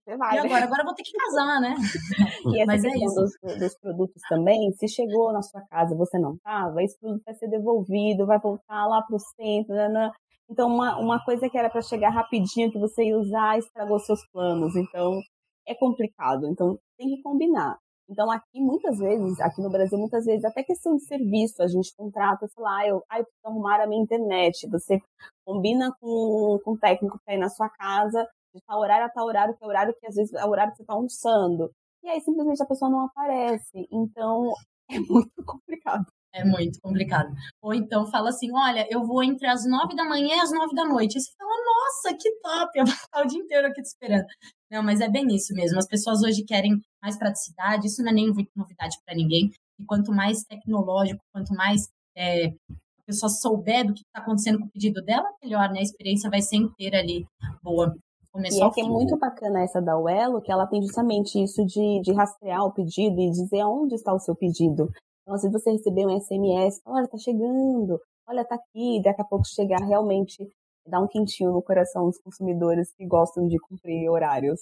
[0.03, 0.35] Você vai.
[0.35, 1.75] E agora, agora eu vou ter que casar, né?
[2.55, 3.15] E essa Mas é isso.
[3.15, 7.21] Dos, dos, produtos também, se chegou na sua casa e você não estava, esse produto
[7.25, 9.75] vai ser devolvido, vai voltar lá para o centro.
[9.75, 10.11] Né, né?
[10.49, 14.25] Então, uma, uma coisa que era para chegar rapidinho, que você ia usar, estragou seus
[14.31, 14.75] planos.
[14.75, 15.19] Então,
[15.67, 16.47] é complicado.
[16.47, 17.77] Então, tem que combinar.
[18.09, 21.93] Então, aqui, muitas vezes, aqui no Brasil, muitas vezes, até questão de serviço, a gente
[21.95, 24.67] contrata, sei lá, eu, ah, eu preciso arrumar a minha internet.
[24.69, 24.99] Você
[25.45, 29.25] combina com, com o técnico para ir na sua casa, de tal horário a tal
[29.27, 31.71] horário, que é horário que às vezes é o horário que você está almoçando.
[32.03, 33.87] E aí simplesmente a pessoa não aparece.
[33.91, 34.53] Então
[34.89, 36.05] é muito complicado.
[36.37, 37.33] É muito complicado.
[37.61, 40.75] Ou então fala assim: olha, eu vou entre as nove da manhã e as nove
[40.75, 41.17] da noite.
[41.17, 44.25] E você fala, nossa, que top, eu vou ficar o dia inteiro aqui te esperando.
[44.71, 45.79] Não, mas é bem isso mesmo.
[45.79, 49.49] As pessoas hoje querem mais praticidade, isso não é nem novidade para ninguém.
[49.79, 54.65] E quanto mais tecnológico, quanto mais é, a pessoa souber do que está acontecendo com
[54.65, 55.79] o pedido dela, melhor, né?
[55.79, 57.25] A experiência vai ser inteira ali
[57.63, 57.95] boa
[58.45, 62.01] e é que é muito bacana essa da Uelo, que ela tem justamente isso de,
[62.01, 64.89] de rastrear o pedido e dizer onde está o seu pedido.
[65.27, 69.45] Então, se você receber um SMS, olha, tá chegando, olha, tá aqui, daqui a pouco
[69.45, 70.49] chegar realmente
[70.87, 74.61] dá um quentinho no coração dos consumidores que gostam de cumprir horários.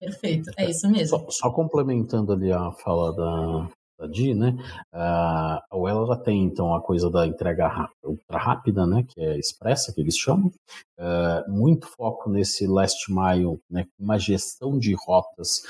[0.00, 1.16] Perfeito, é isso mesmo.
[1.16, 3.70] Só, só complementando ali a fala da,
[4.00, 4.56] da Di, né?
[4.92, 9.04] A Well ela tem então a coisa da entrega ultra rápida, né?
[9.08, 10.50] Que é expressa que eles chamam.
[10.98, 13.86] Uh, muito foco nesse last mile, né?
[13.96, 15.62] Uma gestão de rotas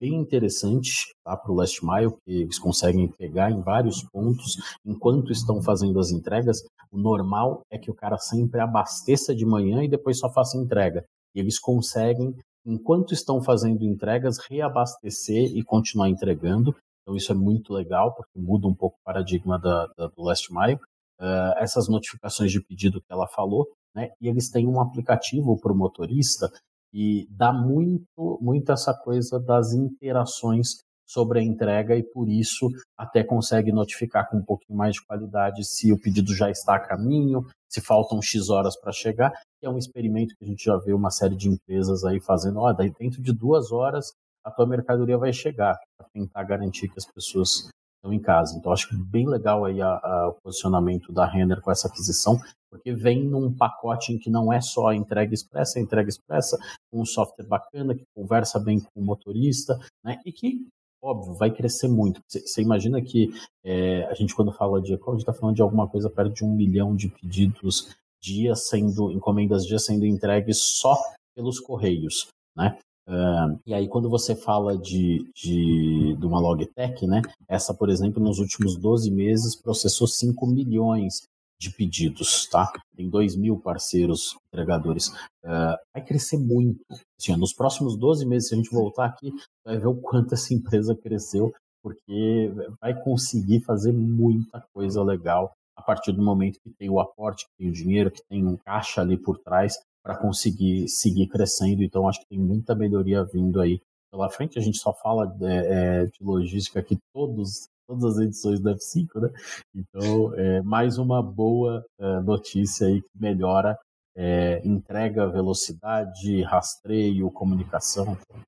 [0.00, 5.32] bem interessante tá, para o last mile, que eles conseguem pegar em vários pontos enquanto
[5.32, 6.58] estão fazendo as entregas.
[6.90, 11.04] O normal é que o cara sempre abasteça de manhã e depois só faça entrega.
[11.34, 12.34] E eles conseguem
[12.66, 16.74] enquanto estão fazendo entregas, reabastecer e continuar entregando.
[17.02, 20.52] Então isso é muito legal, porque muda um pouco o paradigma da, da do Last
[20.52, 20.78] Mile.
[21.20, 24.10] Uh, essas notificações de pedido que ela falou, né?
[24.20, 26.50] E eles têm um aplicativo para o motorista
[26.94, 33.24] e dá muito, muito essa coisa das interações sobre a entrega e por isso até
[33.24, 37.44] consegue notificar com um pouquinho mais de qualidade se o pedido já está a caminho,
[37.68, 40.92] se faltam X horas para chegar, que é um experimento que a gente já vê
[40.92, 44.12] uma série de empresas aí fazendo, ó, daí dentro de duas horas
[44.44, 47.68] a tua mercadoria vai chegar, para tentar garantir que as pessoas
[48.04, 48.56] estão em casa.
[48.56, 52.38] Então, acho bem legal aí a, a, o posicionamento da Renner com essa aquisição,
[52.70, 56.58] porque vem num pacote em que não é só a entrega expressa, a entrega expressa
[56.90, 60.20] com um software bacana, que conversa bem com o motorista, né?
[60.26, 60.66] E que,
[61.02, 62.20] óbvio, vai crescer muito.
[62.28, 63.30] Você imagina que
[63.64, 66.54] é, a gente, quando fala de e-commerce, está falando de alguma coisa perto de um
[66.54, 70.96] milhão de pedidos dia sendo, encomendas dia sendo entregues só
[71.34, 72.78] pelos correios, né?
[73.06, 77.20] Uh, e aí, quando você fala de, de, de uma logtech, né?
[77.48, 81.22] Essa, por exemplo, nos últimos 12 meses processou 5 milhões
[81.58, 82.72] de pedidos, tá?
[82.96, 85.08] Tem 2 mil parceiros entregadores.
[85.44, 86.80] Uh, vai crescer muito.
[87.18, 89.32] Assim, nos próximos 12 meses, se a gente voltar aqui,
[89.64, 95.82] vai ver o quanto essa empresa cresceu, porque vai conseguir fazer muita coisa legal a
[95.82, 99.00] partir do momento que tem o aporte, que tem o dinheiro, que tem um caixa
[99.00, 101.82] ali por trás para conseguir seguir crescendo.
[101.82, 103.80] Então, acho que tem muita melhoria vindo aí
[104.12, 104.58] pela frente.
[104.58, 109.20] A gente só fala de, é, de logística aqui todos, todas as edições do F5,
[109.20, 109.30] né?
[109.74, 113.78] Então, é mais uma boa é, notícia aí que melhora
[114.14, 118.16] é, entrega, velocidade, rastreio, comunicação.
[118.26, 118.42] Então,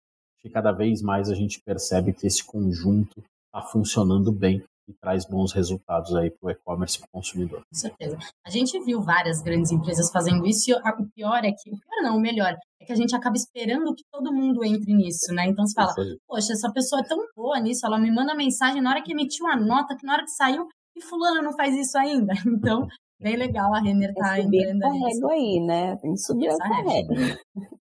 [0.53, 5.53] cada vez mais a gente percebe que esse conjunto está funcionando bem e traz bons
[5.53, 7.61] resultados aí para o e-commerce para o consumidor.
[7.61, 8.19] Com certeza.
[8.45, 12.03] A gente viu várias grandes empresas fazendo isso e o pior é que, o pior
[12.03, 15.47] não, o melhor, é que a gente acaba esperando que todo mundo entre nisso, né?
[15.47, 15.93] Então você fala,
[16.27, 19.47] poxa, essa pessoa é tão boa nisso, ela me manda mensagem na hora que emitiu
[19.47, 22.33] a nota, que na hora que saiu, e fulano não faz isso ainda.
[22.47, 22.87] Então,
[23.21, 25.29] bem legal a Renner tá entrando nisso.
[25.29, 25.97] aí, né?
[25.97, 27.17] Tem que subir essa régua.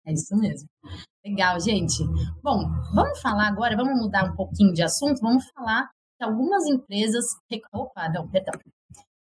[0.06, 0.68] É isso mesmo.
[1.24, 2.02] Legal, gente.
[2.42, 5.88] Bom, vamos falar agora, vamos mudar um pouquinho de assunto, vamos falar
[6.24, 7.24] algumas empresas.
[7.72, 8.54] Opa, não, perdão.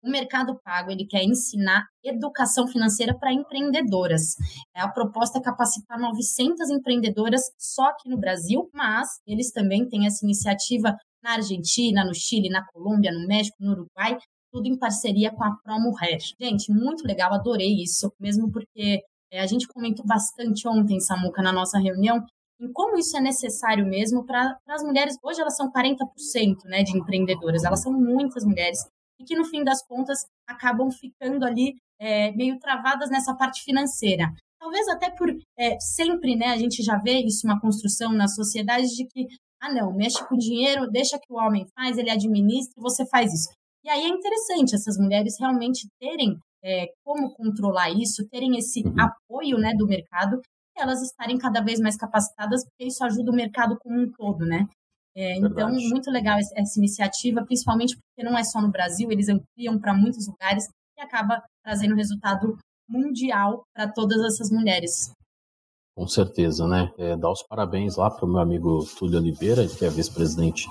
[0.02, 4.36] O Mercado Pago ele quer ensinar educação financeira para empreendedoras.
[4.74, 10.06] É, a proposta é capacitar 900 empreendedoras só aqui no Brasil, mas eles também têm
[10.06, 14.16] essa iniciativa na Argentina, no Chile, na Colômbia, no México, no Uruguai,
[14.52, 16.20] tudo em parceria com a Promo Hair.
[16.40, 19.00] Gente, muito legal, adorei isso, mesmo porque
[19.32, 22.24] é, a gente comentou bastante ontem, Samuca, na nossa reunião,
[22.60, 25.16] em como isso é necessário mesmo para as mulheres.
[25.22, 28.78] Hoje elas são 40% né, de empreendedoras, elas são muitas mulheres,
[29.18, 34.32] e que no fim das contas acabam ficando ali é, meio travadas nessa parte financeira.
[34.58, 38.86] Talvez até por é, sempre, né, a gente já vê isso, uma construção na sociedade
[38.88, 39.26] de que,
[39.60, 43.48] ah, não, mexe com dinheiro, deixa que o homem faz, ele administra, você faz isso.
[43.84, 49.58] E aí é interessante essas mulheres realmente terem é, como controlar isso, terem esse apoio
[49.58, 50.40] né, do mercado
[50.80, 54.66] elas estarem cada vez mais capacitadas, porque isso ajuda o mercado como um todo, né?
[55.14, 59.78] É, então, muito legal essa iniciativa, principalmente porque não é só no Brasil, eles ampliam
[59.78, 65.10] para muitos lugares e acaba trazendo resultado mundial para todas essas mulheres.
[65.96, 66.92] Com certeza, né?
[66.98, 70.68] É, dar os parabéns lá para o meu amigo Túlio Oliveira, que é vice-presidente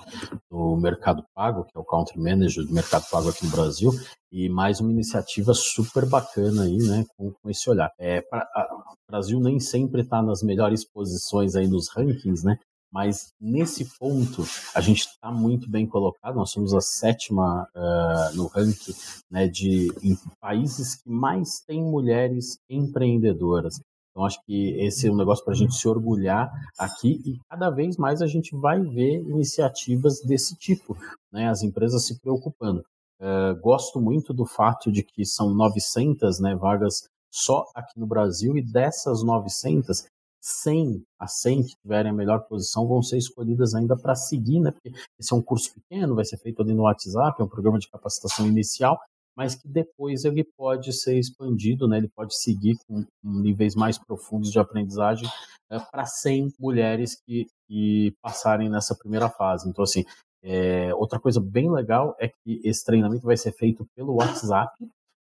[0.51, 3.91] do Mercado Pago, que é o Country Manager do Mercado Pago aqui no Brasil,
[4.31, 7.03] e mais uma iniciativa super bacana aí, né?
[7.17, 7.89] Com, com esse olhar.
[7.97, 12.59] É, pra, a, o Brasil nem sempre está nas melhores posições aí nos rankings, né?
[12.93, 14.43] Mas nesse ponto
[14.75, 16.35] a gente está muito bem colocado.
[16.35, 18.93] Nós somos a sétima uh, no ranking
[19.29, 19.91] né, de
[20.39, 23.79] países que mais têm mulheres empreendedoras.
[24.15, 26.49] Então, acho que esse é um negócio para a gente se orgulhar
[26.79, 30.97] aqui e cada vez mais a gente vai ver iniciativas desse tipo,
[31.29, 31.49] né?
[31.49, 32.81] As empresas se preocupando.
[33.19, 38.57] Uh, gosto muito do fato de que são 900 né, vagas só aqui no Brasil
[38.57, 40.05] e dessas 900,
[40.39, 44.71] 100 a 100 que tiverem a melhor posição vão ser escolhidas ainda para seguir, né?
[44.71, 47.79] Porque esse é um curso pequeno, vai ser feito ali no WhatsApp, é um programa
[47.79, 48.97] de capacitação inicial
[49.35, 51.97] mas que depois ele pode ser expandido, né?
[51.97, 55.27] ele pode seguir com, com níveis mais profundos de aprendizagem
[55.69, 59.67] é, para 100 mulheres que, que, passarem nessa primeira fase.
[59.67, 60.05] Então, assim,
[60.41, 64.71] é, outra coisa bem legal é que esse treinamento vai ser feito pelo WhatsApp,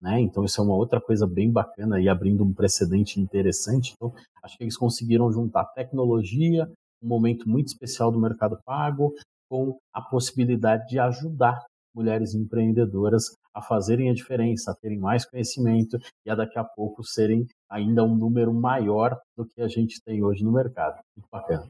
[0.01, 0.19] né?
[0.19, 3.93] Então, isso é uma outra coisa bem bacana e abrindo um precedente interessante.
[3.95, 4.13] Então,
[4.43, 6.69] acho que eles conseguiram juntar tecnologia,
[7.01, 9.13] um momento muito especial do mercado pago,
[9.49, 11.63] com a possibilidade de ajudar
[11.95, 17.03] mulheres empreendedoras a fazerem a diferença, a terem mais conhecimento e a daqui a pouco
[17.03, 20.99] serem ainda um número maior do que a gente tem hoje no mercado.
[21.15, 21.65] Muito bacana.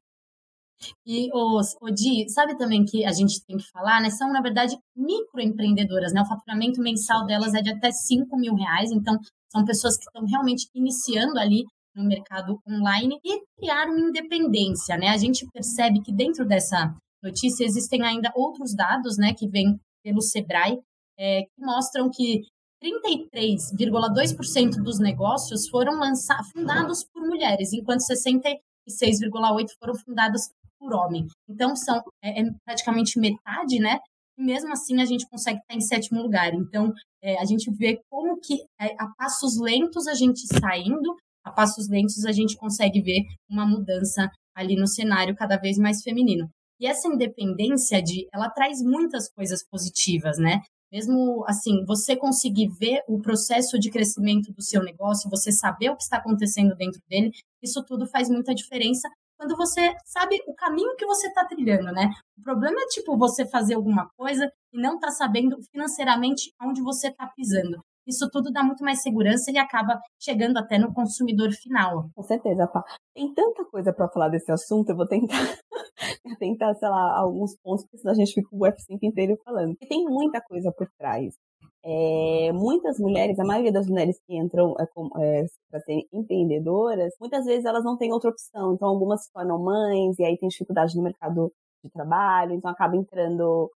[1.05, 4.09] E, os, o Di, sabe também que a gente tem que falar, né?
[4.09, 6.21] São, na verdade, microempreendedoras, né?
[6.21, 9.17] O faturamento mensal delas é de até 5 mil reais, então
[9.51, 11.63] são pessoas que estão realmente iniciando ali
[11.95, 15.09] no mercado online e criaram independência, né?
[15.09, 16.93] A gente percebe que dentro dessa
[17.23, 20.77] notícia existem ainda outros dados, né, que vêm pelo Sebrae,
[21.17, 22.41] é, que mostram que
[22.83, 30.49] 33,2% dos negócios foram lançados, fundados por mulheres, enquanto 66,8% foram fundados
[30.79, 31.25] por homem.
[31.49, 33.99] Então, são é, é, praticamente metade, né?
[34.37, 36.53] E mesmo assim, a gente consegue estar em sétimo lugar.
[36.53, 41.51] Então, é, a gente vê como que é, a passos lentos a gente saindo, a
[41.51, 46.49] passos lentos a gente consegue ver uma mudança ali no cenário cada vez mais feminino.
[46.79, 50.59] E essa independência de, ela traz muitas coisas positivas, né?
[50.91, 55.97] Mesmo assim, você conseguir ver o processo de crescimento do seu negócio, você saber o
[55.97, 60.95] que está acontecendo dentro dele, isso tudo faz muita diferença quando você sabe o caminho
[60.95, 62.09] que você está trilhando, né?
[62.37, 67.09] O problema é, tipo, você fazer alguma coisa e não tá sabendo financeiramente onde você
[67.09, 67.83] está pisando.
[68.07, 72.09] Isso tudo dá muito mais segurança e acaba chegando até no consumidor final.
[72.15, 72.83] Com certeza, Pá.
[73.13, 75.37] Tem tanta coisa para falar desse assunto, eu vou tentar,
[76.39, 79.75] tentar, sei lá, alguns pontos, porque senão a gente fica o F5 inteiro falando.
[79.81, 81.35] E tem muita coisa por trás.
[81.87, 84.83] É, muitas mulheres, a maioria das mulheres que entram é,
[85.21, 88.73] é, para ser empreendedoras, muitas vezes elas não têm outra opção.
[88.73, 91.51] Então, algumas se tornam mães e aí tem dificuldade no mercado
[91.83, 93.69] de trabalho, então acaba entrando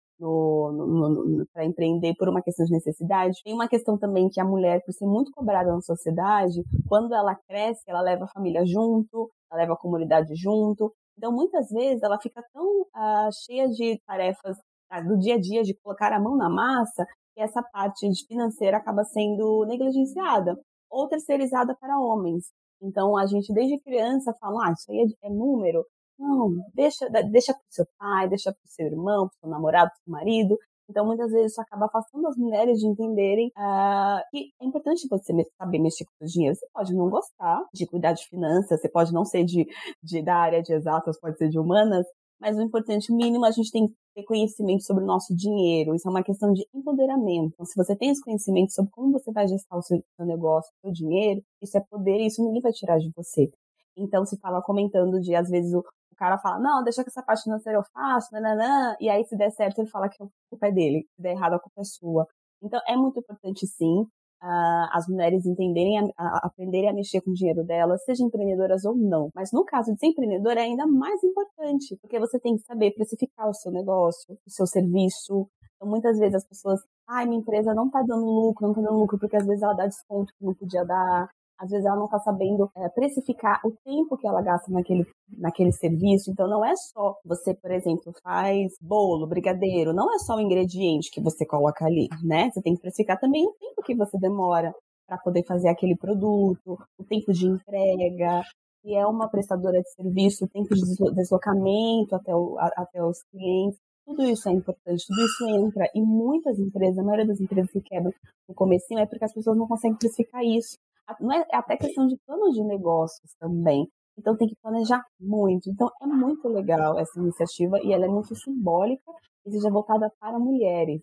[1.52, 3.40] para empreender por uma questão de necessidade.
[3.44, 7.36] Tem uma questão também que a mulher, por ser muito cobrada na sociedade, quando ela
[7.48, 10.92] cresce, ela leva a família junto, ela leva a comunidade junto.
[11.16, 14.56] Então, muitas vezes, ela fica tão uh, cheia de tarefas
[14.92, 17.04] uh, do dia a dia, de colocar a mão na massa,
[17.34, 20.56] que essa parte financeira acaba sendo negligenciada
[20.90, 22.46] ou terceirizada para homens.
[22.80, 25.84] Então, a gente, desde criança, fala, ah, isso aí é, é número,
[26.18, 30.12] não, deixa, deixa pro seu pai, deixa pro seu irmão, pro seu namorado, pro seu
[30.12, 30.58] marido.
[30.90, 35.34] Então, muitas vezes, isso acaba afastando as mulheres de entenderem uh, que é importante você
[35.58, 36.56] saber mexer com o dinheiro.
[36.56, 39.66] Você pode não gostar de cuidar de finanças, você pode não ser de,
[40.02, 42.06] de da área de exatas, pode ser de humanas,
[42.40, 45.94] mas o importante, o mínimo, a gente tem que ter conhecimento sobre o nosso dinheiro.
[45.94, 47.52] Isso é uma questão de empoderamento.
[47.52, 50.70] Então, se você tem esse conhecimento sobre como você vai gestar o seu, seu negócio,
[50.78, 53.50] o seu dinheiro, isso é poder e isso ninguém vai tirar de você.
[53.96, 55.82] Então, se estava comentando de, às vezes, o,
[56.18, 59.50] cara fala, não, deixa que essa parte financeira eu faço, nananã, e aí se der
[59.50, 62.26] certo ele fala que a culpa é dele, se der errado a culpa é sua.
[62.62, 64.06] Então é muito importante sim
[64.42, 68.84] uh, as mulheres entenderem, a, a, aprenderem a mexer com o dinheiro delas, sejam empreendedoras
[68.84, 69.30] ou não.
[69.34, 72.92] Mas no caso de ser empreendedora é ainda mais importante, porque você tem que saber
[72.92, 75.48] precificar o seu negócio, o seu serviço.
[75.76, 78.98] Então muitas vezes as pessoas, ai, minha empresa não tá dando lucro, não tá dando
[78.98, 81.28] lucro, porque às vezes ela dá desconto que não podia dar,
[81.58, 85.04] às vezes ela não está sabendo é, precificar o tempo que ela gasta naquele,
[85.36, 86.30] naquele serviço.
[86.30, 91.10] Então, não é só você, por exemplo, faz bolo, brigadeiro, não é só o ingrediente
[91.10, 92.50] que você coloca ali, né?
[92.50, 94.72] Você tem que precificar também o tempo que você demora
[95.06, 98.42] para poder fazer aquele produto, o tempo de entrega,
[98.82, 103.78] se é uma prestadora de serviço, o tempo de deslocamento até, o, até os clientes.
[104.06, 105.90] Tudo isso é importante, tudo isso entra.
[105.94, 108.12] E muitas empresas, a maioria das empresas que quebram
[108.48, 110.76] no começo é porque as pessoas não conseguem precificar isso.
[111.20, 113.88] Não é, é até questão de plano de negócios também.
[114.18, 115.70] Então tem que planejar muito.
[115.70, 119.12] Então é muito legal essa iniciativa e ela é muito simbólica
[119.46, 121.02] e seja voltada para mulheres.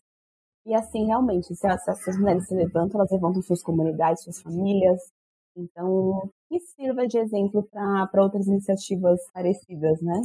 [0.66, 5.00] E assim, realmente, se, essas mulheres se levantam, elas levantam suas comunidades, suas famílias.
[5.56, 10.22] Então, que sirva de exemplo para outras iniciativas parecidas, né?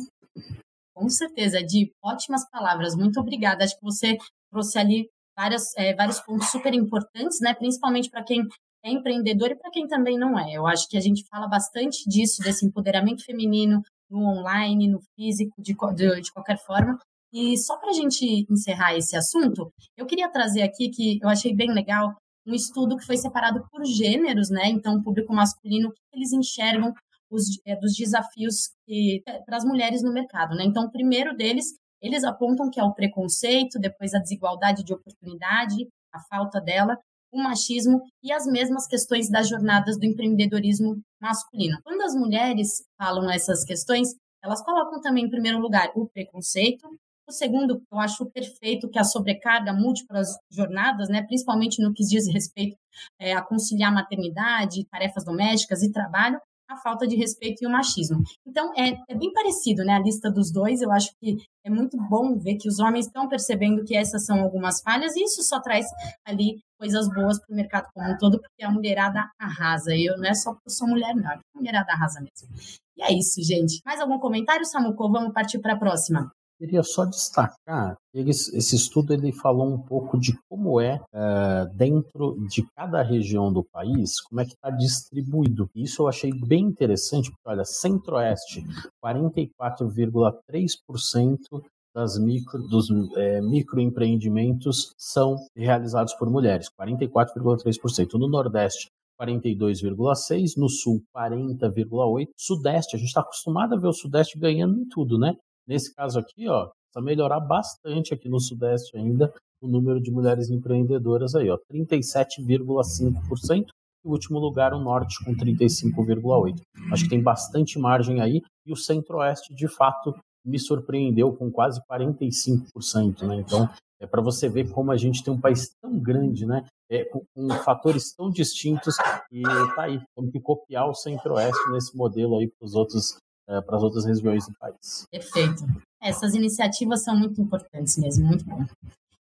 [0.95, 2.97] Com certeza, de ótimas palavras.
[2.97, 3.65] Muito obrigada.
[3.65, 4.17] Acho que você
[4.51, 7.55] trouxe ali várias, é, vários pontos super importantes, né?
[7.55, 8.43] Principalmente para quem
[8.85, 10.53] é empreendedor e para quem também não é.
[10.53, 15.55] Eu acho que a gente fala bastante disso, desse empoderamento feminino no online, no físico,
[15.61, 16.99] de, de, de qualquer forma.
[17.33, 21.55] E só para a gente encerrar esse assunto, eu queria trazer aqui que eu achei
[21.55, 22.15] bem legal
[22.47, 24.67] um estudo que foi separado por gêneros, né?
[24.67, 26.93] Então, o público masculino, que eles enxergam
[27.31, 30.65] os, é, dos desafios é, para as mulheres no mercado, né?
[30.65, 31.67] Então, o primeiro deles,
[32.03, 36.99] eles apontam que é o preconceito, depois a desigualdade de oportunidade, a falta dela,
[37.33, 41.79] o machismo e as mesmas questões das jornadas do empreendedorismo masculino.
[41.83, 46.89] Quando as mulheres falam essas questões, elas colocam também em primeiro lugar o preconceito.
[47.29, 52.27] O segundo, eu acho perfeito que a sobrecarga, múltiplas jornadas, né, principalmente no que diz
[52.27, 52.77] respeito
[53.21, 58.23] é, a conciliar maternidade, tarefas domésticas e trabalho, a falta de respeito e o machismo.
[58.47, 60.81] Então, é, é, bem parecido, né, a lista dos dois.
[60.81, 64.41] Eu acho que é muito bom ver que os homens estão percebendo que essas são
[64.41, 65.87] algumas falhas e isso só traz
[66.25, 69.95] ali coisas boas para o mercado como um todo, porque a mulherada arrasa.
[69.95, 71.31] Eu não é só porque eu sou mulher, não.
[71.31, 72.49] A mulherada arrasa mesmo.
[72.97, 73.83] E é isso, gente.
[73.85, 75.13] Mais algum comentário, Samuco?
[75.13, 76.33] Vamos partir para a próxima.
[76.59, 82.37] Queria só destacar, eles, esse estudo ele falou um pouco de como é, é dentro
[82.51, 85.71] de cada região do país, como é que está distribuído.
[85.75, 88.63] Isso eu achei bem interessante, porque olha, Centro-Oeste,
[89.03, 91.63] 44,3%
[91.95, 98.15] das micro, dos é, microempreendimentos são realizados por mulheres, 44,3%.
[98.15, 98.89] No Nordeste,
[99.21, 104.89] 42,6%, no Sul, 40,8%, Sudeste, a gente está acostumado a ver o Sudeste ganhando em
[104.89, 105.35] tudo, né?
[105.67, 110.49] Nesse caso aqui, ó, precisa melhorar bastante aqui no Sudeste ainda o número de mulheres
[110.49, 113.67] empreendedoras aí, ó, 37,5%.
[114.03, 116.63] E o último lugar, o Norte, com 35,8%.
[116.91, 118.41] Acho que tem bastante margem aí.
[118.67, 123.37] E o Centro-Oeste, de fato, me surpreendeu com quase 45%, né?
[123.37, 123.69] Então,
[124.01, 126.65] é para você ver como a gente tem um país tão grande, né?
[126.91, 128.97] É, com, com, fatores tão distintos
[129.31, 133.17] e tá aí, temos que copiar o Centro-Oeste nesse modelo aí para os outros
[133.49, 135.07] é, para as outras regiões do país.
[135.11, 135.65] Perfeito.
[136.01, 138.65] Essas iniciativas são muito importantes mesmo, muito bom.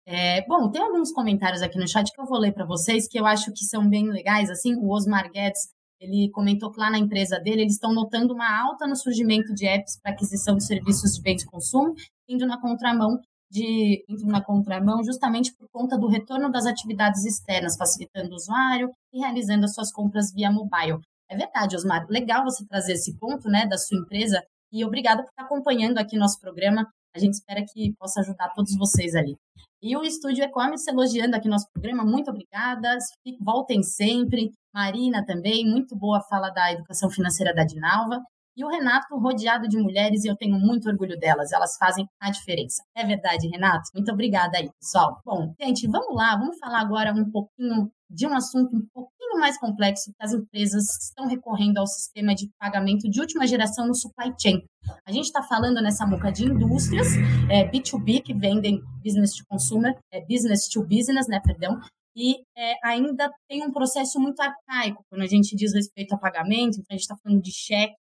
[0.05, 3.19] É, bom, tem alguns comentários aqui no chat que eu vou ler para vocês que
[3.19, 4.49] eu acho que são bem legais.
[4.49, 5.69] Assim, o Osmar Guedes
[6.03, 9.65] ele comentou que lá na empresa dele eles estão notando uma alta no surgimento de
[9.65, 11.93] apps para aquisição de serviços de bens de consumo,
[12.27, 17.77] indo na contramão de indo na contramão justamente por conta do retorno das atividades externas,
[17.77, 20.99] facilitando o usuário e realizando as suas compras via mobile.
[21.29, 22.05] É verdade, Osmar.
[22.09, 24.43] Legal você trazer esse ponto, né, da sua empresa.
[24.71, 26.87] E obrigada por estar acompanhando aqui nosso programa.
[27.15, 29.37] A gente espera que possa ajudar todos vocês ali.
[29.81, 32.03] E o Estúdio E-Commerce elogiando aqui nosso programa.
[32.03, 32.97] Muito obrigada.
[33.39, 34.51] Voltem sempre.
[34.73, 35.69] Marina também.
[35.69, 38.21] Muito boa fala da educação financeira da Dinalva.
[38.55, 42.29] E o Renato, rodeado de mulheres, e eu tenho muito orgulho delas, elas fazem a
[42.29, 42.83] diferença.
[42.95, 43.89] É verdade, Renato?
[43.95, 45.19] Muito obrigada aí, pessoal.
[45.25, 49.57] Bom, gente, vamos lá, vamos falar agora um pouquinho de um assunto um pouquinho mais
[49.57, 54.31] complexo que as empresas estão recorrendo ao sistema de pagamento de última geração no supply
[54.39, 54.63] chain.
[55.03, 57.07] A gente está falando nessa moca de indústrias
[57.49, 61.79] é, B2B que vendem business to consumer, é, business to business, né, perdão,
[62.15, 66.79] e é, ainda tem um processo muito arcaico quando a gente diz respeito a pagamento,
[66.79, 67.95] então a gente está falando de cheque,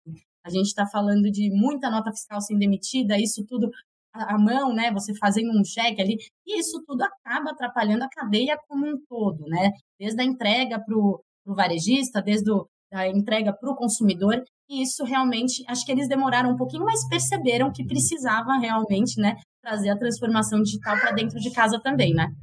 [0.45, 3.69] a gente está falando de muita nota fiscal sendo emitida, isso tudo
[4.13, 4.91] à mão, né?
[4.91, 9.45] Você fazendo um cheque ali, e isso tudo acaba atrapalhando a cadeia como um todo,
[9.47, 9.71] né?
[9.99, 12.51] Desde a entrega para o varejista, desde
[12.91, 14.43] a entrega para o consumidor.
[14.69, 19.35] E isso realmente, acho que eles demoraram um pouquinho, mas perceberam que precisava realmente, né,
[19.61, 22.33] trazer a transformação digital para dentro de casa também, né?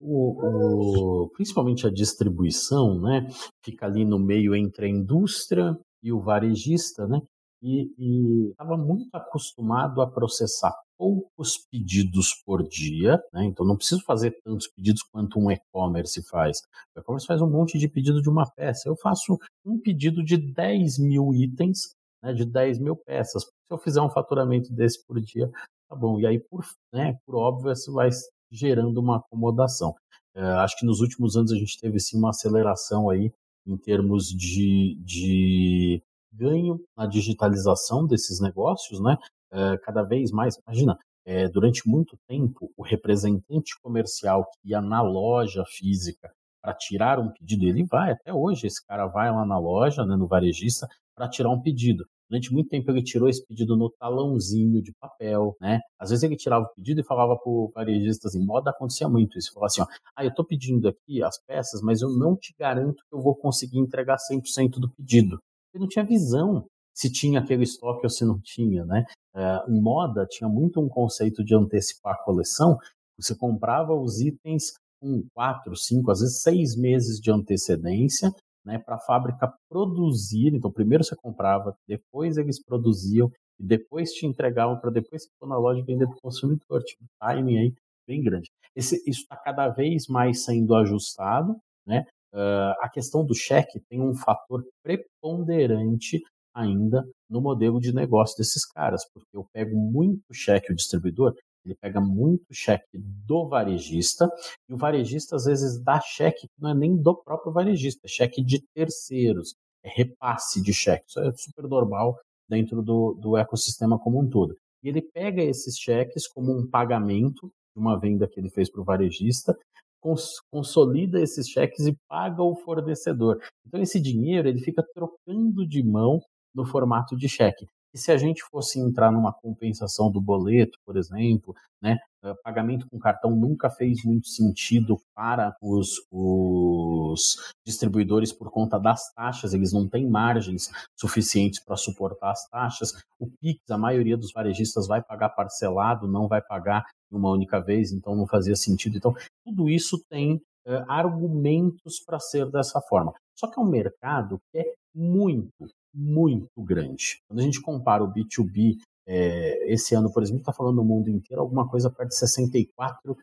[0.00, 3.26] O, o, principalmente a distribuição, né,
[3.64, 7.20] fica ali no meio entre a indústria e o varejista, né,
[7.62, 13.44] e estava muito acostumado a processar poucos pedidos por dia, né?
[13.44, 16.58] então não preciso fazer tantos pedidos quanto um e-commerce faz.
[16.96, 18.88] O e-commerce faz um monte de pedido de uma peça.
[18.88, 23.44] Eu faço um pedido de 10 mil itens, né, de 10 mil peças.
[23.44, 25.48] Se eu fizer um faturamento desse por dia,
[25.88, 26.18] tá bom.
[26.20, 28.10] E aí, por, né, por óbvio, isso vai
[28.50, 29.94] gerando uma acomodação.
[30.34, 33.32] É, acho que nos últimos anos a gente teve sim uma aceleração aí
[33.66, 39.16] em termos de, de ganho na digitalização desses negócios, né?
[39.50, 45.02] É, cada vez mais, imagina, é, durante muito tempo, o representante comercial que ia na
[45.02, 46.30] loja física
[46.62, 50.16] para tirar um pedido, ele vai, até hoje, esse cara vai lá na loja, né,
[50.16, 52.06] no varejista, para tirar um pedido.
[52.28, 55.80] Durante muito tempo ele tirou esse pedido no talãozinho de papel, né?
[55.98, 59.38] Às vezes ele tirava o pedido e falava para o varejista assim, moda acontecia muito
[59.38, 62.54] isso, falava assim, ó, ah, eu estou pedindo aqui as peças, mas eu não te
[62.58, 65.38] garanto que eu vou conseguir entregar 100% do pedido.
[65.72, 69.04] Ele não tinha visão se tinha aquele estoque ou se não tinha, né?
[69.34, 72.76] É, em moda tinha muito um conceito de antecipar a coleção.
[73.16, 78.32] Você comprava os itens com quatro, cinco, às vezes seis meses de antecedência,
[78.68, 80.54] né, para a fábrica produzir.
[80.54, 85.56] Então, primeiro você comprava, depois eles produziam e depois te entregavam para depois você na
[85.56, 86.82] loja e vender para o consumidor.
[86.84, 87.74] Tinha um timing aí
[88.06, 88.50] bem grande.
[88.76, 91.56] Esse, isso está cada vez mais sendo ajustado,
[91.86, 92.04] né?
[92.32, 96.20] Uh, a questão do cheque tem um fator preponderante
[96.54, 101.34] ainda no modelo de negócio desses caras, porque eu pego muito cheque, o distribuidor,
[101.68, 104.28] ele pega muito cheque do varejista,
[104.68, 108.08] e o varejista às vezes dá cheque que não é nem do próprio varejista, é
[108.08, 111.04] cheque de terceiros, é repasse de cheque.
[111.08, 114.56] Isso é super normal dentro do, do ecossistema como um todo.
[114.82, 118.80] E ele pega esses cheques como um pagamento de uma venda que ele fez para
[118.80, 119.56] o varejista,
[120.00, 123.38] cons consolida esses cheques e paga o fornecedor.
[123.66, 126.20] Então esse dinheiro ele fica trocando de mão
[126.54, 127.66] no formato de cheque.
[127.94, 132.86] E se a gente fosse entrar numa compensação do boleto, por exemplo, né, eh, pagamento
[132.88, 137.36] com cartão nunca fez muito sentido para os, os
[137.66, 140.68] distribuidores por conta das taxas, eles não têm margens
[140.98, 142.92] suficientes para suportar as taxas.
[143.18, 147.92] O PIX, a maioria dos varejistas vai pagar parcelado, não vai pagar uma única vez,
[147.92, 148.96] então não fazia sentido.
[148.96, 149.14] Então,
[149.44, 153.12] tudo isso tem uh, argumentos para ser dessa forma.
[153.36, 157.20] Só que é um mercado que é muito, muito grande.
[157.26, 161.08] Quando a gente compara o B2B, é, esse ano, por exemplo, está falando no mundo
[161.08, 163.16] inteiro, alguma coisa perto de 64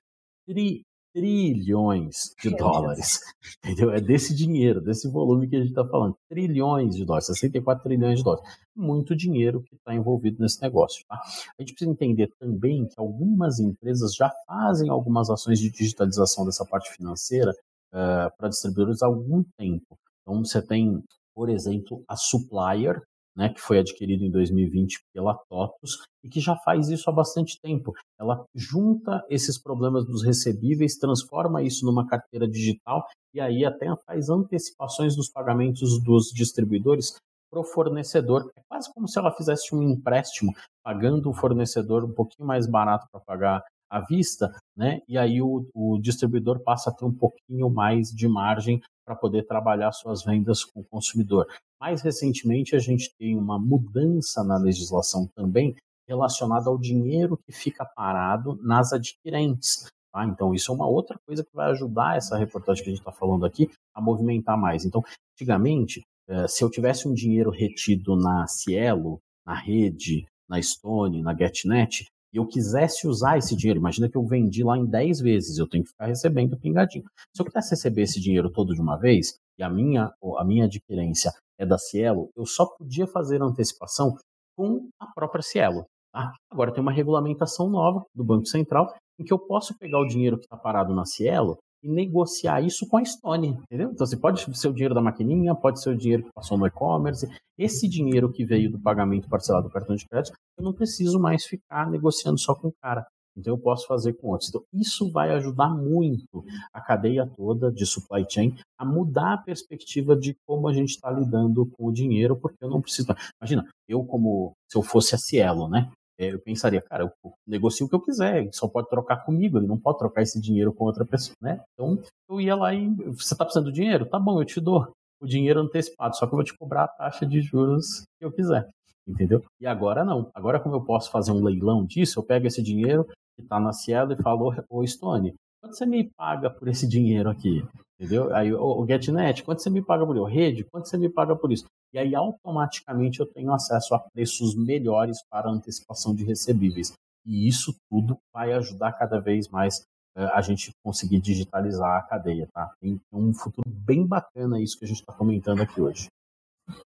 [0.48, 0.84] tri,
[1.16, 3.22] trilhões de dólares.
[3.64, 3.92] Entendeu?
[3.92, 6.18] É desse dinheiro, desse volume que a gente está falando.
[6.28, 8.46] Trilhões de dólares, 64 trilhões de dólares.
[8.76, 11.06] Muito dinheiro que está envolvido nesse negócio.
[11.08, 11.16] Tá?
[11.58, 16.66] A gente precisa entender também que algumas empresas já fazem algumas ações de digitalização dessa
[16.66, 17.52] parte financeira
[17.94, 19.98] uh, para distribuidores há algum tempo.
[20.22, 21.02] Então, você tem
[21.36, 23.02] por exemplo, a Supplier,
[23.36, 27.60] né, que foi adquirida em 2020 pela TOTUS e que já faz isso há bastante
[27.62, 27.94] tempo.
[28.20, 34.30] Ela junta esses problemas dos recebíveis, transforma isso numa carteira digital e aí até faz
[34.30, 37.18] antecipações dos pagamentos dos distribuidores
[37.52, 38.50] para o fornecedor.
[38.56, 43.08] É quase como se ela fizesse um empréstimo, pagando o fornecedor um pouquinho mais barato
[43.12, 45.02] para pagar à vista, né?
[45.08, 49.44] E aí o, o distribuidor passa a ter um pouquinho mais de margem para poder
[49.44, 51.48] trabalhar suas vendas com o consumidor.
[51.80, 55.76] Mais recentemente, a gente tem uma mudança na legislação também
[56.08, 59.88] relacionada ao dinheiro que fica parado nas adquirentes.
[60.12, 60.26] Tá?
[60.26, 63.12] Então, isso é uma outra coisa que vai ajudar essa reportagem que a gente está
[63.12, 64.86] falando aqui a movimentar mais.
[64.86, 71.22] Então, antigamente, eh, se eu tivesse um dinheiro retido na Cielo, na rede, na Stone,
[71.22, 72.06] na GetNet,
[72.36, 75.70] e eu quisesse usar esse dinheiro, imagina que eu vendi lá em 10 vezes, eu
[75.70, 77.06] tenho que ficar recebendo pingadinho.
[77.34, 80.66] Se eu quisesse receber esse dinheiro todo de uma vez, e a minha, a minha
[80.66, 84.18] adquirência é da Cielo, eu só podia fazer antecipação
[84.54, 85.86] com a própria Cielo.
[86.14, 86.34] Tá?
[86.52, 90.38] Agora tem uma regulamentação nova do Banco Central em que eu posso pegar o dinheiro
[90.38, 93.92] que está parado na Cielo e negociar isso com a Stone, entendeu?
[93.92, 96.66] Então, você pode ser o dinheiro da maquininha, pode ser o dinheiro que passou no
[96.66, 97.28] e-commerce.
[97.56, 101.46] Esse dinheiro que veio do pagamento parcelado do cartão de crédito, eu não preciso mais
[101.46, 103.06] ficar negociando só com o cara.
[103.38, 104.50] Então, eu posso fazer com outros.
[104.50, 110.16] Então, isso vai ajudar muito a cadeia toda de supply chain a mudar a perspectiva
[110.16, 113.14] de como a gente está lidando com o dinheiro, porque eu não preciso.
[113.40, 115.92] Imagina, eu, como se eu fosse a Cielo, né?
[116.18, 119.58] É, eu pensaria, cara, eu negocio o que eu quiser, ele só pode trocar comigo,
[119.58, 121.62] ele não pode trocar esse dinheiro com outra pessoa, né?
[121.74, 122.00] Então
[122.30, 124.06] eu ia lá e você está precisando de dinheiro?
[124.06, 124.88] Tá bom, eu te dou.
[125.22, 128.32] o dinheiro antecipado, só que eu vou te cobrar a taxa de juros que eu
[128.32, 128.70] quiser,
[129.08, 129.44] entendeu?
[129.60, 130.30] E agora não.
[130.34, 133.06] Agora, como eu posso fazer um leilão disso, eu pego esse dinheiro
[133.36, 137.30] que está na Cielo e falo, ô Stone, quanto você me paga por esse dinheiro
[137.30, 137.64] aqui?
[138.00, 138.34] Entendeu?
[138.36, 140.26] Aí o GetNet, quanto você me paga por isso?
[140.26, 141.66] Rede, quanto você me paga por isso?
[141.94, 146.94] E aí automaticamente eu tenho acesso a preços melhores para antecipação de recebíveis.
[147.26, 149.82] E isso tudo vai ajudar cada vez mais
[150.16, 152.72] uh, a gente conseguir digitalizar a cadeia, tá?
[152.80, 156.08] Tem um futuro bem bacana isso que a gente está comentando aqui hoje.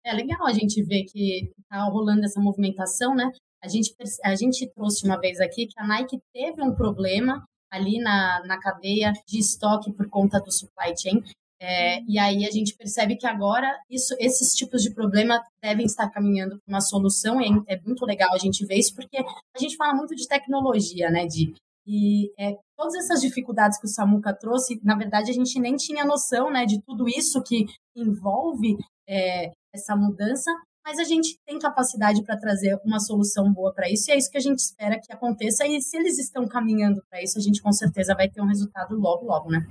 [0.06, 3.32] É legal a gente ver que está rolando essa movimentação, né?
[3.64, 7.98] A gente, a gente trouxe uma vez aqui que a Nike teve um problema ali
[8.00, 11.24] na, na cadeia de estoque por conta do supply chain.
[11.66, 16.09] É, e aí a gente percebe que agora isso, esses tipos de problema devem estar
[16.09, 17.39] caminhando para uma solução.
[17.39, 20.28] E é, é muito legal a gente ver isso, porque a gente fala muito de
[20.28, 21.26] tecnologia, né?
[21.26, 21.53] De,
[21.88, 26.03] e é, todas essas dificuldades que o Samuca trouxe, na verdade, a gente nem tinha
[26.03, 30.51] noção né, de tudo isso que envolve é, essa mudança,
[30.86, 34.30] mas a gente tem capacidade para trazer uma solução boa para isso e é isso
[34.30, 35.66] que a gente espera que aconteça.
[35.66, 38.95] E se eles estão caminhando para isso, a gente com certeza vai ter um resultado
[38.95, 39.66] logo, logo, né?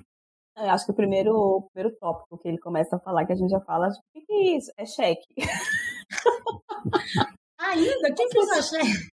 [0.56, 3.36] Eu acho que o primeiro, o primeiro tópico que ele começa a falar, que a
[3.36, 4.70] gente já fala, o que, que é isso?
[4.76, 5.34] É cheque.
[7.58, 8.14] Ainda?
[8.14, 9.12] Quem que usa cheque?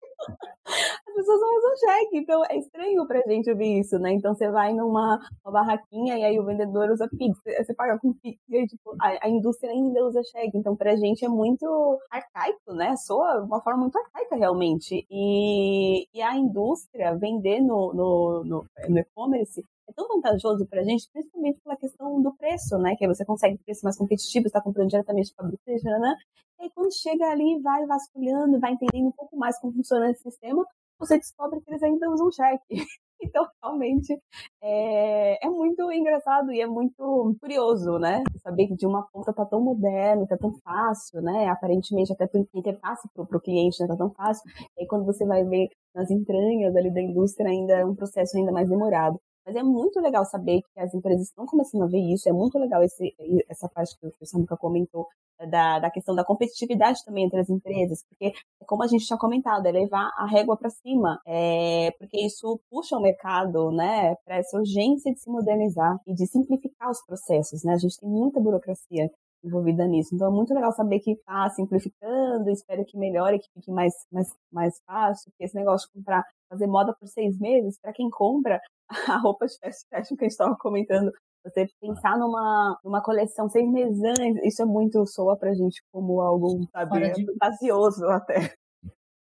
[0.67, 4.13] As pessoas não usam cheque, então é estranho pra gente ouvir isso, né?
[4.13, 8.39] Então você vai numa barraquinha e aí o vendedor usa Pix, você paga com Pix,
[8.49, 12.75] e aí, tipo, a, a, indústria ainda usa cheque, então pra gente é muito arcaico,
[12.75, 12.97] né?
[12.97, 15.07] Soa uma forma muito arcaica realmente.
[15.11, 20.85] E, e a indústria vender no, no, no, no e-commerce é tão vantajoso para a
[20.85, 22.95] gente, principalmente pela questão do preço, né?
[22.97, 26.15] Que aí você consegue preço mais competitivo, está comprando diretamente a fabricante, né?
[26.61, 30.23] E aí, quando chega ali, vai vasculhando, vai entendendo um pouco mais como funciona esse
[30.23, 30.65] sistema,
[30.99, 32.63] você descobre que eles ainda usam cheque.
[33.21, 34.17] Então, realmente,
[34.63, 38.23] é, é, muito engraçado e é muito curioso, né?
[38.41, 41.49] Saber que de uma ponta tá tão moderno, tá tão fácil, né?
[41.49, 43.89] Aparentemente, até por interface pro, pro cliente, né?
[43.89, 44.45] Tá tão fácil.
[44.77, 48.37] E aí, quando você vai ver nas entranhas ali da indústria, ainda é um processo
[48.37, 49.21] ainda mais demorado.
[49.49, 52.59] Mas é muito legal saber que as empresas estão começando a ver isso, é muito
[52.59, 53.15] legal esse,
[53.49, 55.07] essa parte que o Samuca comentou,
[55.47, 58.37] da, da questão da competitividade também entre as empresas, porque,
[58.67, 62.97] como a gente tinha comentado, é levar a régua para cima, é, porque isso puxa
[62.97, 67.65] o mercado né, para essa urgência de se modernizar e de simplificar os processos.
[67.65, 67.73] Né?
[67.73, 69.11] A gente tem muita burocracia
[69.45, 70.15] envolvida nisso.
[70.15, 74.29] Então é muito legal saber que está simplificando, espero que melhore, que fique mais, mais,
[74.53, 78.61] mais fácil, porque esse negócio de comprar, fazer moda por seis meses, para quem compra
[79.17, 81.13] a roupa de fast fashion que a gente estava comentando,
[81.45, 86.21] você pensar numa, numa coleção seis meses antes, isso é muito soa pra gente como
[86.21, 88.55] algo, sabe, fantasioso até.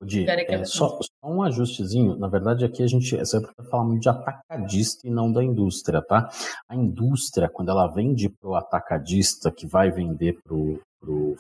[0.02, 2.16] Di, é, só, só, um ajustezinho.
[2.18, 6.30] Na verdade, aqui a gente sempre está falando de atacadista e não da indústria, tá?
[6.70, 10.80] A indústria, quando ela vende para o atacadista que vai vender para o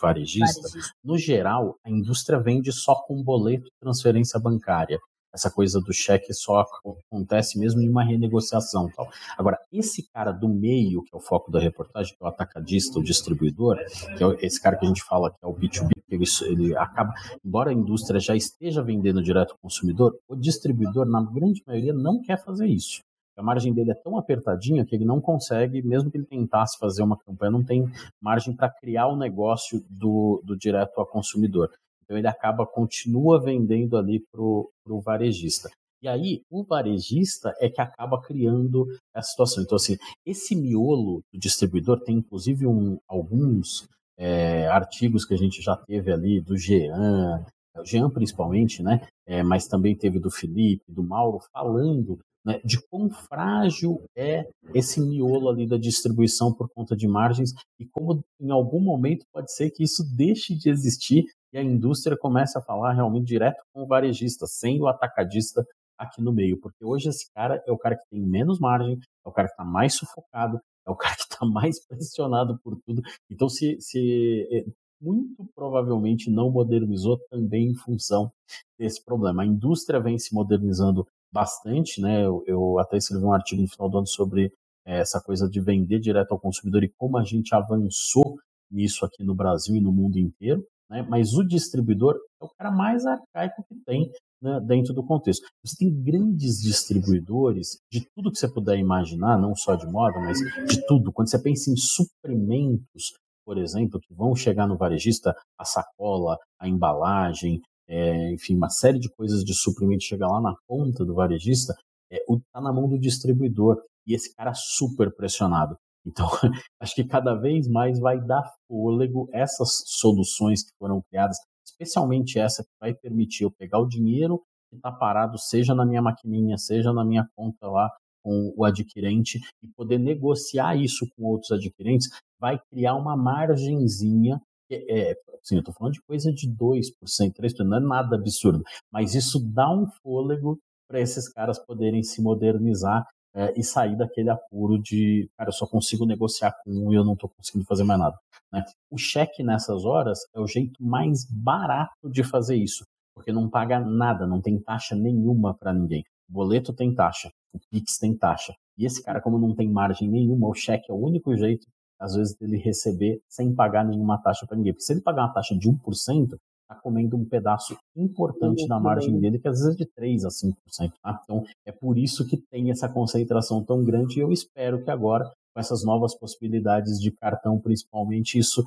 [0.01, 4.99] varejista, varejista, no geral, a indústria vende só com boleto e transferência bancária
[5.33, 6.65] essa coisa do cheque só
[7.07, 9.09] acontece mesmo em uma renegociação tal.
[9.37, 12.99] Agora, esse cara do meio, que é o foco da reportagem, que é o atacadista,
[12.99, 13.77] o distribuidor,
[14.17, 17.13] que é esse cara que a gente fala que é o B2B, ele, ele acaba,
[17.43, 22.21] embora a indústria já esteja vendendo direto ao consumidor, o distribuidor, na grande maioria, não
[22.21, 23.01] quer fazer isso.
[23.37, 27.01] A margem dele é tão apertadinha que ele não consegue, mesmo que ele tentasse fazer
[27.01, 27.85] uma campanha, não tem
[28.21, 31.71] margem para criar o negócio do, do direto ao consumidor.
[32.03, 35.69] Então ele acaba, continua vendendo ali para o varejista.
[36.01, 39.63] E aí, o varejista é que acaba criando essa situação.
[39.63, 43.87] Então, assim, esse miolo do distribuidor tem, inclusive, um, alguns
[44.19, 47.43] é, artigos que a gente já teve ali do Jean,
[47.85, 49.07] Jean principalmente, né?
[49.25, 54.99] É, mas também teve do Felipe, do Mauro, falando né, de quão frágil é esse
[54.99, 59.69] miolo ali da distribuição por conta de margens e como em algum momento pode ser
[59.71, 63.87] que isso deixe de existir e a indústria começa a falar realmente direto com o
[63.87, 65.65] varejista, sem o atacadista
[65.97, 69.29] aqui no meio, porque hoje esse cara é o cara que tem menos margem, é
[69.29, 73.01] o cara que está mais sufocado, é o cara que está mais pressionado por tudo.
[73.29, 74.65] Então, se, se é,
[75.01, 78.31] muito provavelmente não modernizou também em função
[78.77, 79.43] desse problema.
[79.43, 82.25] A indústria vem se modernizando bastante, né?
[82.25, 84.51] Eu, eu até escrevi um artigo no final do ano sobre
[84.85, 88.37] é, essa coisa de vender direto ao consumidor e como a gente avançou
[88.71, 91.05] nisso aqui no Brasil e no mundo inteiro né?
[91.07, 94.11] mas o distribuidor é o cara mais arcaico que tem
[94.41, 95.45] né, dentro do contexto.
[95.63, 100.39] Você tem grandes distribuidores de tudo que você puder imaginar, não só de moda, mas
[100.67, 101.11] de tudo.
[101.11, 103.13] Quando você pensa em suprimentos,
[103.45, 108.99] por exemplo, que vão chegar no varejista, a sacola, a embalagem, é, enfim, uma série
[108.99, 111.73] de coisas de suprimento chega lá na ponta do varejista,
[112.11, 113.81] está é, tá na mão do distribuidor.
[114.05, 115.75] E esse cara super pressionado.
[116.05, 116.27] Então,
[116.79, 121.37] acho que cada vez mais vai dar fôlego essas soluções que foram criadas,
[121.79, 126.01] especialmente essa que vai permitir eu pegar o dinheiro que está parado, seja na minha
[126.01, 127.89] maquininha, seja na minha conta lá
[128.21, 132.09] com o adquirente, e poder negociar isso com outros adquirentes,
[132.39, 134.39] vai criar uma margenzinha.
[134.71, 136.91] É, assim, eu estou falando de coisa de 2%,
[137.33, 138.61] 3%, não é nada absurdo,
[138.91, 144.29] mas isso dá um fôlego para esses caras poderem se modernizar é, e sair daquele
[144.29, 147.83] apuro de, cara, eu só consigo negociar com um e eu não estou conseguindo fazer
[147.83, 148.17] mais nada.
[148.51, 148.63] Né?
[148.89, 153.79] O cheque nessas horas é o jeito mais barato de fazer isso, porque não paga
[153.79, 156.03] nada, não tem taxa nenhuma para ninguém.
[156.29, 158.53] O boleto tem taxa, o Pix tem taxa.
[158.77, 161.67] E esse cara, como não tem margem nenhuma, o cheque é o único jeito,
[161.99, 164.71] às vezes, dele receber sem pagar nenhuma taxa para ninguém.
[164.71, 166.37] Porque se ele pagar uma taxa de 1%,
[166.69, 170.29] está comendo um pedaço importante da margem dele, que às vezes é de 3% a
[170.29, 170.93] 5%.
[171.01, 171.19] Tá?
[171.23, 175.25] Então, é por isso que tem essa concentração tão grande e eu espero que agora,
[175.53, 178.63] com essas novas possibilidades de cartão, principalmente, isso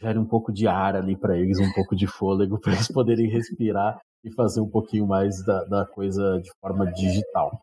[0.00, 3.28] gere um pouco de ar ali para eles, um pouco de fôlego, para eles poderem
[3.28, 7.60] respirar e fazer um pouquinho mais da, da coisa de forma digital.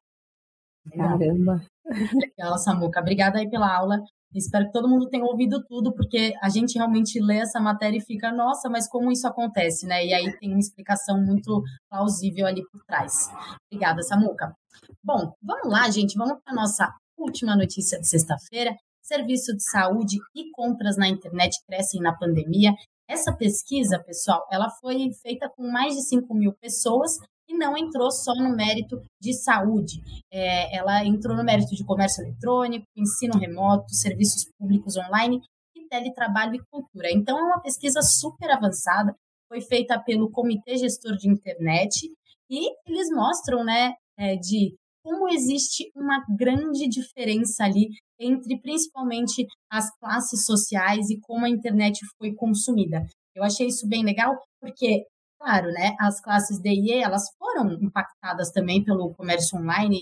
[0.91, 1.63] Caramba!
[1.85, 2.99] Legal, Samuca.
[2.99, 4.03] Obrigada aí pela aula.
[4.33, 8.01] Espero que todo mundo tenha ouvido tudo, porque a gente realmente lê essa matéria e
[8.01, 10.05] fica, nossa, mas como isso acontece, né?
[10.05, 13.29] E aí tem uma explicação muito plausível ali por trás.
[13.71, 14.55] Obrigada, Samuca.
[15.03, 18.75] Bom, vamos lá, gente, vamos para a nossa última notícia de sexta-feira.
[19.01, 22.73] Serviço de saúde e compras na internet crescem na pandemia.
[23.07, 27.17] Essa pesquisa, pessoal, ela foi feita com mais de 5 mil pessoas
[27.57, 30.01] não entrou só no mérito de saúde.
[30.31, 35.41] É, ela entrou no mérito de comércio eletrônico, ensino remoto, serviços públicos online
[35.75, 37.11] e teletrabalho e cultura.
[37.11, 39.15] Então, é uma pesquisa super avançada,
[39.47, 42.11] foi feita pelo Comitê Gestor de Internet
[42.49, 47.89] e eles mostram, né, é, de como existe uma grande diferença ali
[48.19, 53.05] entre principalmente as classes sociais e como a internet foi consumida.
[53.35, 55.05] Eu achei isso bem legal, porque
[55.43, 59.99] claro, né, as classes D e E, elas foram impactadas também pelo comércio online,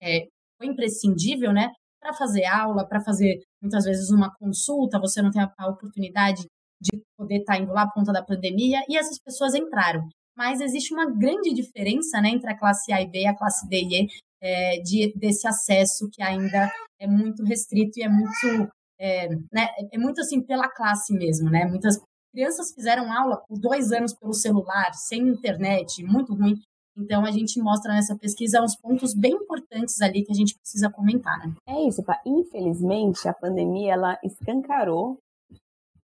[0.00, 1.70] é, é foi imprescindível, né,
[2.00, 6.46] para fazer aula, para fazer muitas vezes uma consulta, você não tem a, a oportunidade
[6.80, 10.06] de poder estar tá indo lá por conta da pandemia, e essas pessoas entraram.
[10.36, 13.68] Mas existe uma grande diferença né, entre a classe A e B e a classe
[13.68, 14.06] D e E,
[14.40, 16.70] é, de, desse acesso que ainda
[17.00, 18.70] é muito restrito e é muito,
[19.00, 21.64] é, né, é muito assim pela classe mesmo, né?
[21.64, 21.98] Muitas
[22.36, 26.54] crianças fizeram aula por dois anos pelo celular, sem internet, muito ruim.
[26.98, 30.90] Então, a gente mostra nessa pesquisa uns pontos bem importantes ali que a gente precisa
[30.90, 31.54] comentar, né?
[31.66, 32.20] É isso, pá.
[32.26, 35.18] Infelizmente, a pandemia, ela escancarou.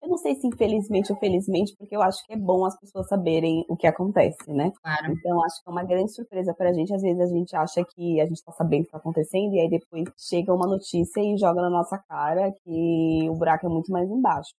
[0.02, 3.08] Eu não sei se infelizmente ou felizmente, porque eu acho que é bom as pessoas
[3.08, 4.72] saberem o que acontece, né?
[4.82, 5.12] Claro.
[5.12, 6.94] Então, acho que é uma grande surpresa pra gente.
[6.94, 9.60] Às vezes a gente acha que a gente tá sabendo o que tá acontecendo, e
[9.60, 13.92] aí depois chega uma notícia e joga na nossa cara que o buraco é muito
[13.92, 14.52] mais embaixo.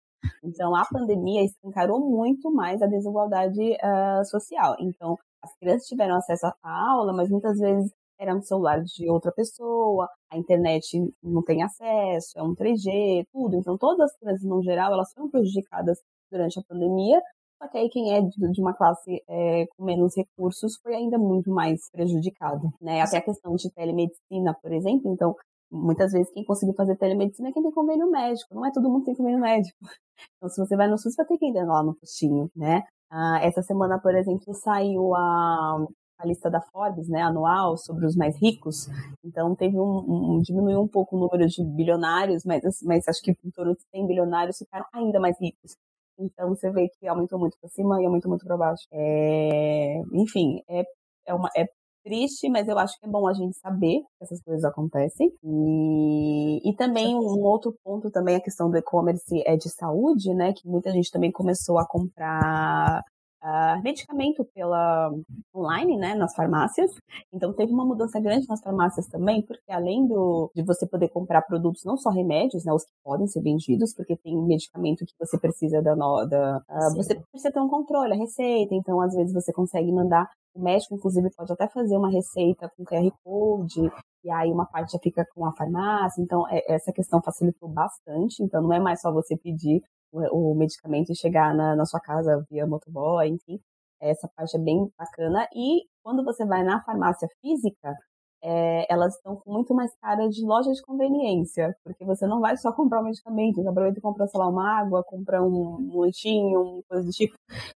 [0.44, 4.76] Então, a pandemia escancarou muito mais a desigualdade uh, social.
[4.80, 9.32] Então, as crianças tiveram acesso à aula, mas muitas vezes era no celular de outra
[9.32, 13.56] pessoa, a internet não tem acesso, é um 3G, tudo.
[13.56, 15.98] Então, todas as crianças, no geral, elas foram prejudicadas
[16.30, 17.22] durante a pandemia,
[17.62, 21.52] só que aí quem é de uma classe é, com menos recursos foi ainda muito
[21.52, 23.02] mais prejudicado, né?
[23.02, 25.12] Até a questão de telemedicina, por exemplo.
[25.12, 25.36] Então,
[25.72, 28.54] muitas vezes quem conseguiu fazer telemedicina é quem tem convênio médico.
[28.56, 29.78] Não é todo mundo que tem convênio médico.
[30.36, 32.84] Então, se você vai no SUS, vai ter que ir lá no postinho, né?
[33.10, 35.78] Ah, essa semana, por exemplo, saiu a,
[36.20, 38.88] a lista da Forbes, né, anual, sobre os mais ricos.
[39.24, 43.32] Então, teve um, um diminuiu um pouco o número de bilionários, mas, mas acho que
[43.32, 45.76] em torno de 100 bilionários ficaram ainda mais ricos.
[46.20, 48.84] Então, você vê que aumentou muito para cima e aumentou muito para baixo.
[48.92, 50.84] É, enfim, é,
[51.28, 51.66] é, uma, é
[52.10, 55.32] triste, mas eu acho que é bom a gente saber que essas coisas acontecem.
[55.44, 60.52] E, e também um outro ponto também a questão do e-commerce é de saúde, né?
[60.54, 63.04] Que muita gente também começou a comprar
[63.44, 65.12] uh, medicamento pela
[65.56, 66.92] online, né, nas farmácias.
[67.34, 71.42] Então teve uma mudança grande nas farmácias também, porque além do, de você poder comprar
[71.42, 75.38] produtos, não só remédios, né, os que podem ser vendidos, porque tem medicamento que você
[75.38, 78.74] precisa da, da uh, você precisa ter um controle, a receita.
[78.76, 82.84] Então às vezes você consegue mandar o médico, inclusive, pode até fazer uma receita com
[82.84, 83.92] QR Code,
[84.24, 86.22] e aí uma parte já fica com a farmácia.
[86.22, 88.44] Então, é, essa questão facilitou bastante.
[88.44, 89.82] Então, não é mais só você pedir
[90.12, 93.60] o, medicamento e chegar na, na sua casa via motoboy, enfim.
[94.02, 95.48] Essa parte é bem bacana.
[95.54, 97.96] E quando você vai na farmácia física,
[98.42, 102.56] é, elas estão com muito mais cara de loja de conveniência, porque você não vai
[102.58, 106.00] só comprar um medicamento, você aproveita e compra, sei lá, uma água, compra um, um
[106.00, 107.36] lanchinho, uma coisa do tipo.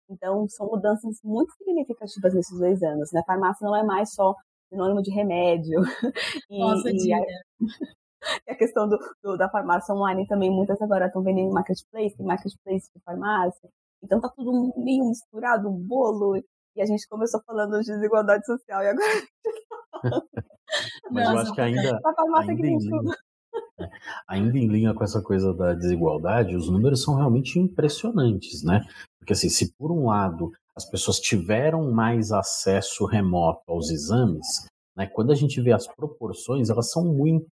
[0.08, 3.20] Então, são mudanças muito significativas nesses dois anos, né?
[3.20, 4.34] A farmácia não é mais só
[4.68, 5.80] sinônimo de remédio.
[6.50, 6.90] e, Nossa,
[8.46, 12.16] e, a questão do, do, da farmácia online também, muitas agora estão vendendo em marketplace,
[12.16, 13.68] tem marketplace de farmácia.
[14.02, 16.36] Então tá tudo meio misturado, um bolo.
[16.74, 19.22] E a gente começou falando de desigualdade social e agora.
[21.10, 22.00] Mas Nossa, eu acho que ainda.
[22.04, 23.12] A farmácia ainda que tem tudo.
[23.78, 23.88] É,
[24.26, 28.80] ainda em linha com essa coisa da desigualdade, os números são realmente impressionantes, né?
[29.18, 34.46] Porque assim, se por um lado as pessoas tiveram mais acesso remoto aos exames,
[34.96, 37.46] né, quando a gente vê as proporções, elas são muito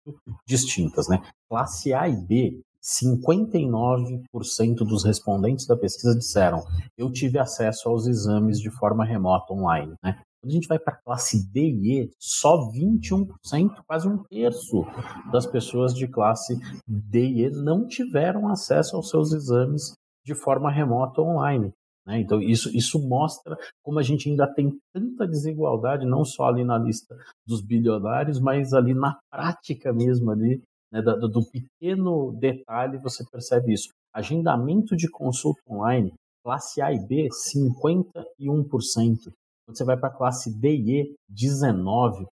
[0.47, 1.09] distintas.
[1.09, 1.23] Né?
[1.49, 6.65] Classe A e B, 59% dos respondentes da pesquisa disseram
[6.97, 9.95] eu tive acesso aos exames de forma remota online.
[10.03, 10.19] Né?
[10.41, 13.27] Quando a gente vai para a classe D e E, só 21%,
[13.87, 14.87] quase um terço
[15.31, 19.93] das pessoas de classe D e E não tiveram acesso aos seus exames
[20.25, 21.73] de forma remota online.
[22.11, 22.19] Né?
[22.19, 26.77] Então, isso, isso mostra como a gente ainda tem tanta desigualdade, não só ali na
[26.77, 30.61] lista dos bilionários, mas ali na prática mesmo, ali,
[30.93, 31.01] né?
[31.01, 33.91] do, do pequeno detalhe, você percebe isso.
[34.13, 36.13] Agendamento de consulta online,
[36.45, 38.13] classe A e B, 51%.
[39.65, 42.27] Quando você vai para a classe D e E, 19%.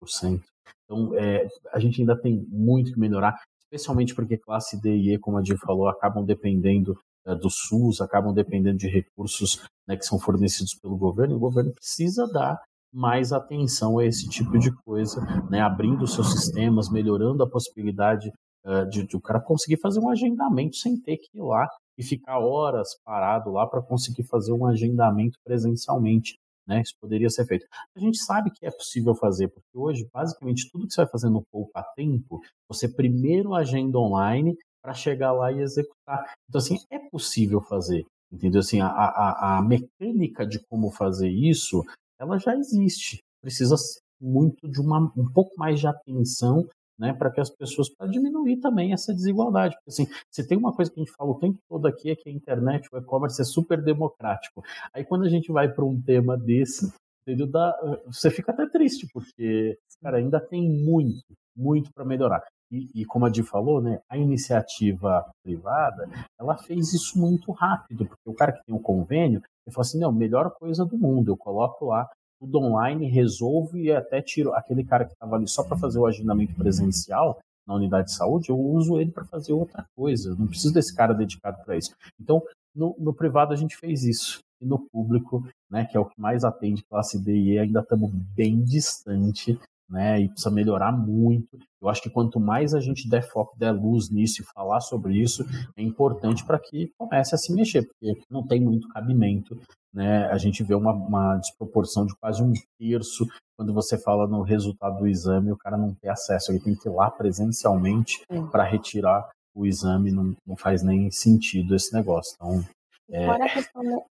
[0.85, 5.19] Então, é, a gente ainda tem muito que melhorar, especialmente porque classe D e E,
[5.19, 6.97] como a Di falou, acabam dependendo
[7.33, 11.73] do SUS, acabam dependendo de recursos né, que são fornecidos pelo governo, e o governo
[11.73, 12.61] precisa dar
[12.93, 15.19] mais atenção a esse tipo de coisa,
[15.49, 18.31] né, abrindo seus sistemas, melhorando a possibilidade
[18.65, 21.67] uh, de, de o cara conseguir fazer um agendamento sem ter que ir lá
[21.97, 26.37] e ficar horas parado lá para conseguir fazer um agendamento presencialmente.
[26.67, 26.81] Né?
[26.81, 27.65] Isso poderia ser feito.
[27.95, 31.29] A gente sabe que é possível fazer, porque hoje, basicamente, tudo que você vai fazer
[31.29, 36.31] no poupa tempo, você primeiro agenda online para chegar lá e executar.
[36.47, 38.59] Então, assim, é possível fazer, entendeu?
[38.59, 41.83] Assim, a, a, a mecânica de como fazer isso,
[42.19, 43.17] ela já existe.
[43.41, 43.75] Precisa
[44.21, 46.69] muito de uma, um pouco mais de atenção
[46.99, 49.75] né, para que as pessoas, para diminuir também essa desigualdade.
[49.75, 52.15] Porque, assim, se tem uma coisa que a gente fala o tempo todo aqui é
[52.15, 54.63] que a internet, o e-commerce é super democrático.
[54.93, 56.93] Aí quando a gente vai para um tema desse,
[57.27, 57.47] entendeu?
[57.47, 57.75] Dá,
[58.05, 61.23] você fica até triste, porque, cara, ainda tem muito,
[61.57, 62.43] muito para melhorar.
[62.71, 66.09] E, e, como a Di falou, né, a iniciativa privada,
[66.39, 69.99] ela fez isso muito rápido, porque o cara que tem um convênio, ele falou assim,
[69.99, 72.09] não, melhor coisa do mundo, eu coloco lá
[72.39, 76.05] tudo online, resolvo e até tiro aquele cara que estava ali só para fazer o
[76.05, 80.73] agendamento presencial na unidade de saúde, eu uso ele para fazer outra coisa, não preciso
[80.73, 81.95] desse cara dedicado para isso.
[82.19, 82.43] Então,
[82.75, 86.19] no, no, privado a gente fez isso, e no público, né, que é o que
[86.19, 89.59] mais atende classe D e E, ainda estamos bem distante
[89.89, 90.21] né?
[90.21, 91.57] E precisa melhorar muito.
[91.81, 95.21] Eu acho que quanto mais a gente der foco, der luz nisso e falar sobre
[95.21, 95.45] isso,
[95.77, 99.59] é importante para que comece a se mexer, porque não tem muito cabimento,
[99.93, 100.25] né?
[100.27, 103.25] A gente vê uma, uma desproporção de quase um terço
[103.57, 106.89] quando você fala no resultado do exame, o cara não tem acesso, ele tem que
[106.89, 108.21] ir lá presencialmente
[108.51, 112.35] para retirar o exame, não, não faz nem sentido esse negócio.
[112.35, 112.65] Então,
[113.09, 113.25] é...
[113.25, 114.05] Fora a questão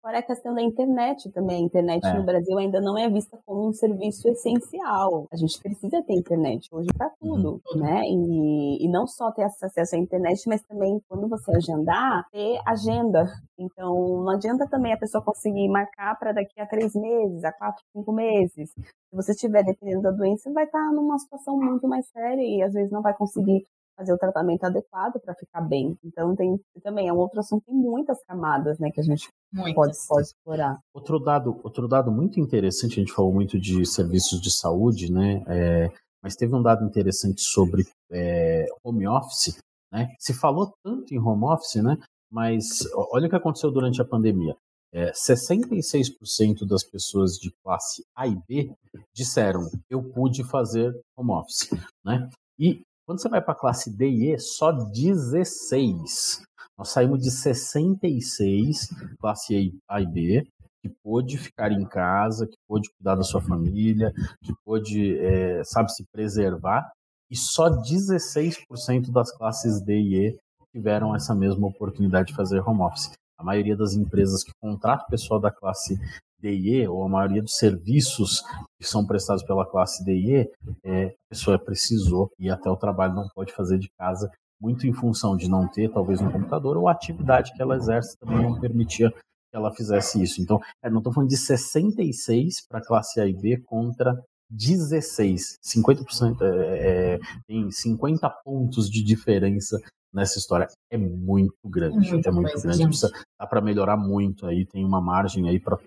[0.00, 1.62] Fora a questão da internet também.
[1.62, 2.14] A internet é.
[2.14, 5.26] no Brasil ainda não é vista como um serviço essencial.
[5.32, 7.80] A gente precisa ter internet hoje para tudo, uhum.
[7.80, 8.02] né?
[8.04, 13.26] E, e, não só ter acesso à internet, mas também quando você agendar, ter agenda.
[13.58, 17.82] Então, não adianta também a pessoa conseguir marcar para daqui a três meses, a quatro,
[17.92, 18.70] cinco meses.
[18.70, 22.72] Se você estiver dependendo da doença, vai estar numa situação muito mais séria e às
[22.72, 23.64] vezes não vai conseguir
[23.98, 25.98] fazer o tratamento adequado para ficar bem.
[26.04, 29.28] Então tem também é um outro assunto tem muitas camadas, né, que a gente
[29.74, 30.78] pode, pode explorar.
[30.94, 35.42] Outro dado, outro dado muito interessante, a gente falou muito de serviços de saúde, né,
[35.48, 35.90] é,
[36.22, 39.58] mas teve um dado interessante sobre é, home office,
[39.92, 40.14] né?
[40.18, 41.96] Se falou tanto em home office, né?
[42.30, 44.54] Mas olha o que aconteceu durante a pandemia.
[44.92, 48.72] É, 66% das pessoas de classe A e B
[49.14, 51.70] disseram eu pude fazer home office,
[52.04, 52.28] né?
[52.58, 56.42] E quando você vai para a classe D e E, só 16.
[56.76, 60.46] Nós saímos de 66, classe A e B,
[60.82, 65.90] que pôde ficar em casa, que pôde cuidar da sua família, que pôde, é, sabe,
[65.90, 66.92] se preservar,
[67.30, 70.38] e só 16% das classes D e E
[70.70, 73.10] tiveram essa mesma oportunidade de fazer home office.
[73.38, 75.98] A maioria das empresas que contratam pessoal da classe
[76.40, 78.42] DE, ou a maioria dos serviços
[78.78, 80.48] que são prestados pela classe DE,
[80.84, 84.30] é, a pessoa precisou ir até o trabalho, não pode fazer de casa,
[84.60, 88.16] muito em função de não ter talvez um computador, ou a atividade que ela exerce
[88.18, 90.40] também não permitia que ela fizesse isso.
[90.40, 94.14] Então, é, não estou falando de 66 para a classe A e B contra
[94.50, 99.78] 16, 50%, é, é, tem 50 pontos de diferença
[100.12, 100.68] nessa história.
[100.90, 102.86] É muito grande, muito é muito grande.
[102.86, 105.78] Precisa, dá para melhorar muito aí, tem uma margem aí para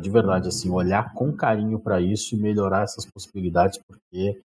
[0.00, 4.40] de verdade assim olhar com carinho para isso e melhorar essas possibilidades porque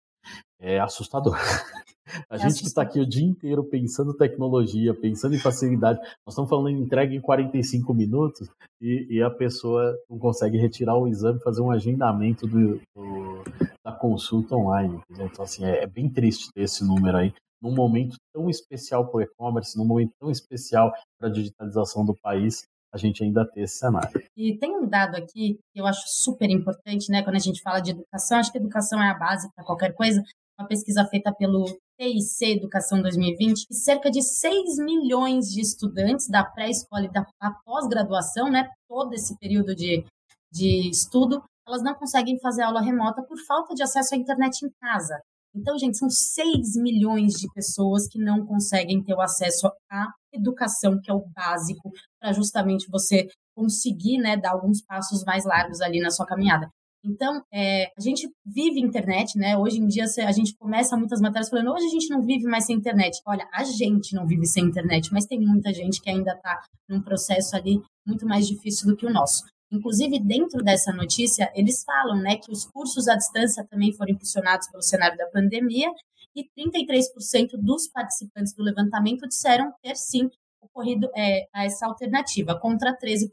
[0.65, 1.37] é assustador.
[2.29, 6.49] A gente que está aqui o dia inteiro pensando tecnologia, pensando em facilidade, nós estamos
[6.49, 8.49] falando em entrega em 45 minutos
[8.81, 13.43] e, e a pessoa não consegue retirar o exame, fazer um agendamento do, do,
[13.85, 15.01] da consulta online.
[15.11, 19.19] Então, assim, é, é bem triste ter esse número aí, num momento tão especial para
[19.19, 23.63] o e-commerce, num momento tão especial para a digitalização do país, a gente ainda ter
[23.63, 24.23] esse cenário.
[24.37, 27.23] E tem um dado aqui que eu acho super importante, né?
[27.23, 30.23] Quando a gente fala de educação, acho que educação é a base para qualquer coisa.
[30.59, 31.65] Uma pesquisa feita pelo
[31.99, 37.25] TIC Educação 2020, que cerca de 6 milhões de estudantes da pré-escola e da
[37.65, 38.69] pós-graduação, né?
[38.89, 40.05] Todo esse período de,
[40.53, 44.71] de estudo, elas não conseguem fazer aula remota por falta de acesso à internet em
[44.81, 45.21] casa.
[45.55, 51.01] Então, gente, são 6 milhões de pessoas que não conseguem ter o acesso à educação,
[51.01, 51.91] que é o básico,
[52.21, 56.69] para justamente você conseguir né, dar alguns passos mais largos ali na sua caminhada.
[57.05, 59.59] Então, é, a gente vive internet, né?
[59.59, 62.65] Hoje em dia a gente começa muitas matérias falando, hoje a gente não vive mais
[62.65, 63.21] sem internet.
[63.27, 67.03] Olha, a gente não vive sem internet, mas tem muita gente que ainda está num
[67.03, 69.45] processo ali muito mais difícil do que o nosso.
[69.71, 74.69] Inclusive, dentro dessa notícia, eles falam né, que os cursos à distância também foram impulsionados
[74.71, 75.91] pelo cenário da pandemia
[76.35, 80.31] e 33% dos participantes do levantamento disseram ter sim
[80.63, 83.29] ocorrido é, essa alternativa, contra 13%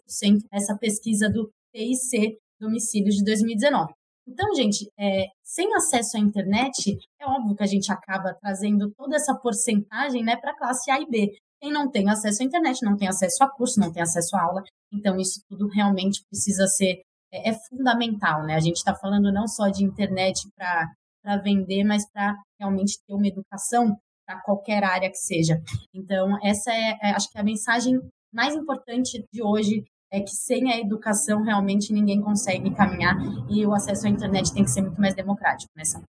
[0.51, 3.93] nessa pesquisa do TIC Domicílios de 2019.
[4.27, 9.15] Então, gente, é, sem acesso à internet, é óbvio que a gente acaba trazendo toda
[9.15, 11.35] essa porcentagem né, para a classe A e B.
[11.59, 14.43] Quem não tem acesso à internet, não tem acesso a curso, não tem acesso à
[14.43, 14.63] aula.
[14.93, 17.01] Então, isso tudo realmente precisa ser
[17.33, 18.55] é, é fundamental, né?
[18.55, 23.27] A gente está falando não só de internet para vender, mas para realmente ter uma
[23.27, 25.61] educação para qualquer área que seja.
[25.93, 27.99] Então, essa é, é, acho que a mensagem
[28.33, 33.15] mais importante de hoje é que sem a educação realmente ninguém consegue caminhar
[33.49, 35.99] e o acesso à internet tem que ser muito mais democrático nessa.
[35.99, 36.03] Né,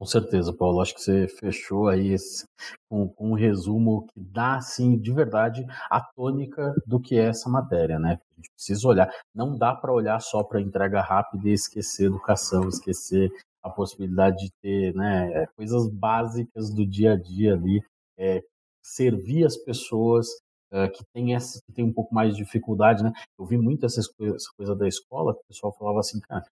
[0.00, 0.80] com certeza, Paulo.
[0.80, 2.46] Acho que você fechou aí esse,
[2.88, 7.50] com, com, um resumo que dá, assim, de verdade, a tônica do que é essa
[7.50, 8.18] matéria, né?
[8.32, 9.10] A gente precisa olhar.
[9.34, 13.30] Não dá para olhar só para entrega rápida e esquecer educação, esquecer
[13.62, 17.82] a possibilidade de ter né, coisas básicas do dia a dia ali,
[18.16, 18.42] é,
[18.82, 20.28] servir as pessoas
[20.72, 23.12] uh, que têm essa, que tem um pouco mais de dificuldade, né?
[23.38, 26.44] Eu vi muito essas coisas, essa coisa da escola, que o pessoal falava assim, cara,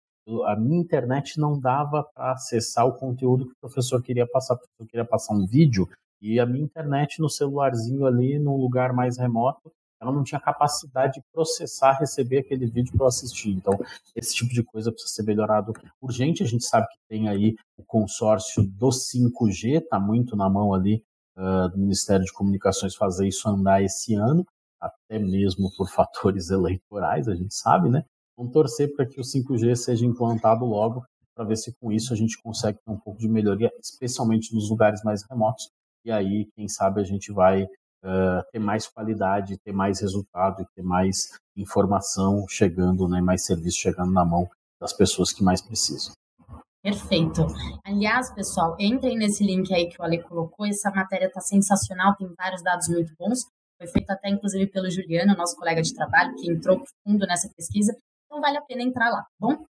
[0.47, 4.55] a minha internet não dava para acessar o conteúdo que o professor queria passar.
[4.55, 5.89] O professor queria passar um vídeo
[6.21, 11.15] e a minha internet no celularzinho ali, num lugar mais remoto, ela não tinha capacidade
[11.15, 13.51] de processar, receber aquele vídeo para eu assistir.
[13.51, 13.79] Então,
[14.15, 16.43] esse tipo de coisa precisa ser melhorado urgente.
[16.43, 21.03] A gente sabe que tem aí o consórcio do 5G, está muito na mão ali
[21.39, 24.45] uh, do Ministério de Comunicações fazer isso andar esse ano,
[24.81, 28.05] até mesmo por fatores eleitorais, a gente sabe, né?
[28.37, 32.17] Vamos torcer para que o 5G seja implantado logo, para ver se com isso a
[32.17, 35.71] gente consegue ter um pouco de melhoria, especialmente nos lugares mais remotos.
[36.05, 40.83] E aí, quem sabe, a gente vai uh, ter mais qualidade, ter mais resultado ter
[40.83, 44.49] mais informação chegando, né, mais serviço chegando na mão
[44.81, 46.13] das pessoas que mais precisam.
[46.89, 47.47] Perfeito.
[47.85, 50.65] Aliás, pessoal, entrem nesse link aí que o Ale colocou.
[50.65, 53.45] Essa matéria está sensacional, tem vários dados muito bons.
[53.77, 57.95] Foi feito até, inclusive, pelo Juliano, nosso colega de trabalho, que entrou fundo nessa pesquisa.
[58.25, 59.65] Então vale a pena entrar lá, tá bom?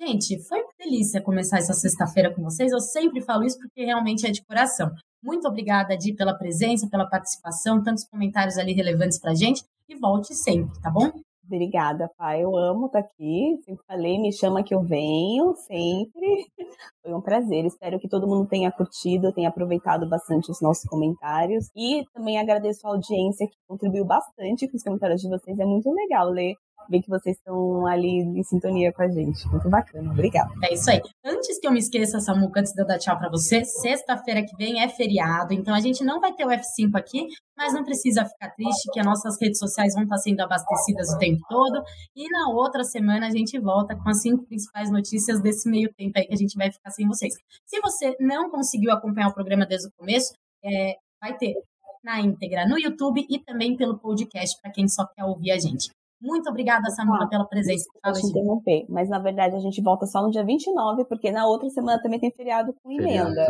[0.00, 2.70] Gente, foi uma delícia começar essa sexta-feira com vocês.
[2.70, 4.92] Eu sempre falo isso porque realmente é de coração.
[5.22, 9.64] Muito obrigada, Di, pela presença, pela participação, tantos comentários ali relevantes pra gente.
[9.88, 11.10] E volte sempre, tá bom?
[11.52, 12.44] Obrigada, pai.
[12.44, 13.58] Eu amo estar tá aqui.
[13.64, 16.46] Sempre falei, me chama que eu venho, sempre.
[17.02, 17.64] Foi um prazer.
[17.64, 21.68] Espero que todo mundo tenha curtido, tenha aproveitado bastante os nossos comentários.
[21.74, 25.58] E também agradeço a audiência que contribuiu bastante com os comentários de vocês.
[25.58, 26.54] É muito legal ler
[26.88, 29.46] ver que vocês estão ali em sintonia com a gente.
[29.48, 30.10] Muito bacana.
[30.10, 30.50] Obrigada.
[30.62, 31.00] É isso aí.
[31.24, 34.56] Antes que eu me esqueça, Samuca, antes de eu dar tchau para você, sexta-feira que
[34.56, 37.26] vem é feriado, então a gente não vai ter o F5 aqui,
[37.56, 41.18] mas não precisa ficar triste, que as nossas redes sociais vão estar sendo abastecidas o
[41.18, 41.82] tempo todo.
[42.16, 46.18] E na outra semana a gente volta com as cinco principais notícias desse meio tempo
[46.18, 47.34] aí que a gente vai ficar sem vocês.
[47.66, 50.32] Se você não conseguiu acompanhar o programa desde o começo,
[50.64, 51.54] é, vai ter
[52.02, 55.90] na íntegra no YouTube e também pelo podcast para quem só quer ouvir a gente.
[56.20, 57.84] Muito obrigada, Samula, ah, pela presença.
[58.02, 61.46] Fala, te interromper, mas na verdade a gente volta só no dia 29, porque na
[61.46, 63.46] outra semana também tem feriado com emenda.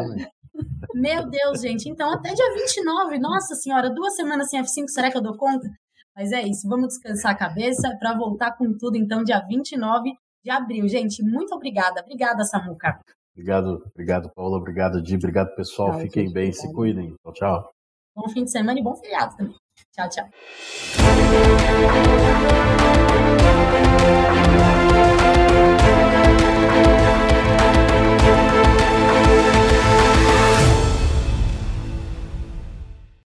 [0.94, 1.88] Meu Deus, gente.
[1.88, 5.68] Então, até dia 29, nossa senhora, duas semanas sem F5, será que eu dou conta?
[6.16, 10.12] Mas é isso, vamos descansar a cabeça para voltar com tudo, então, dia 29
[10.44, 10.88] de abril.
[10.88, 12.00] Gente, muito obrigada.
[12.02, 13.00] Obrigada, Samuca.
[13.32, 14.58] Obrigado, obrigado, Paula.
[14.58, 15.16] Obrigado, Di.
[15.16, 15.92] Obrigado, pessoal.
[15.92, 16.68] Tchau, Fiquem gente, bem, obrigado.
[16.68, 17.14] se cuidem.
[17.22, 17.70] Tchau, tchau.
[18.14, 19.54] Bom fim de semana e bom feriado também.
[20.00, 20.40] 나 왔.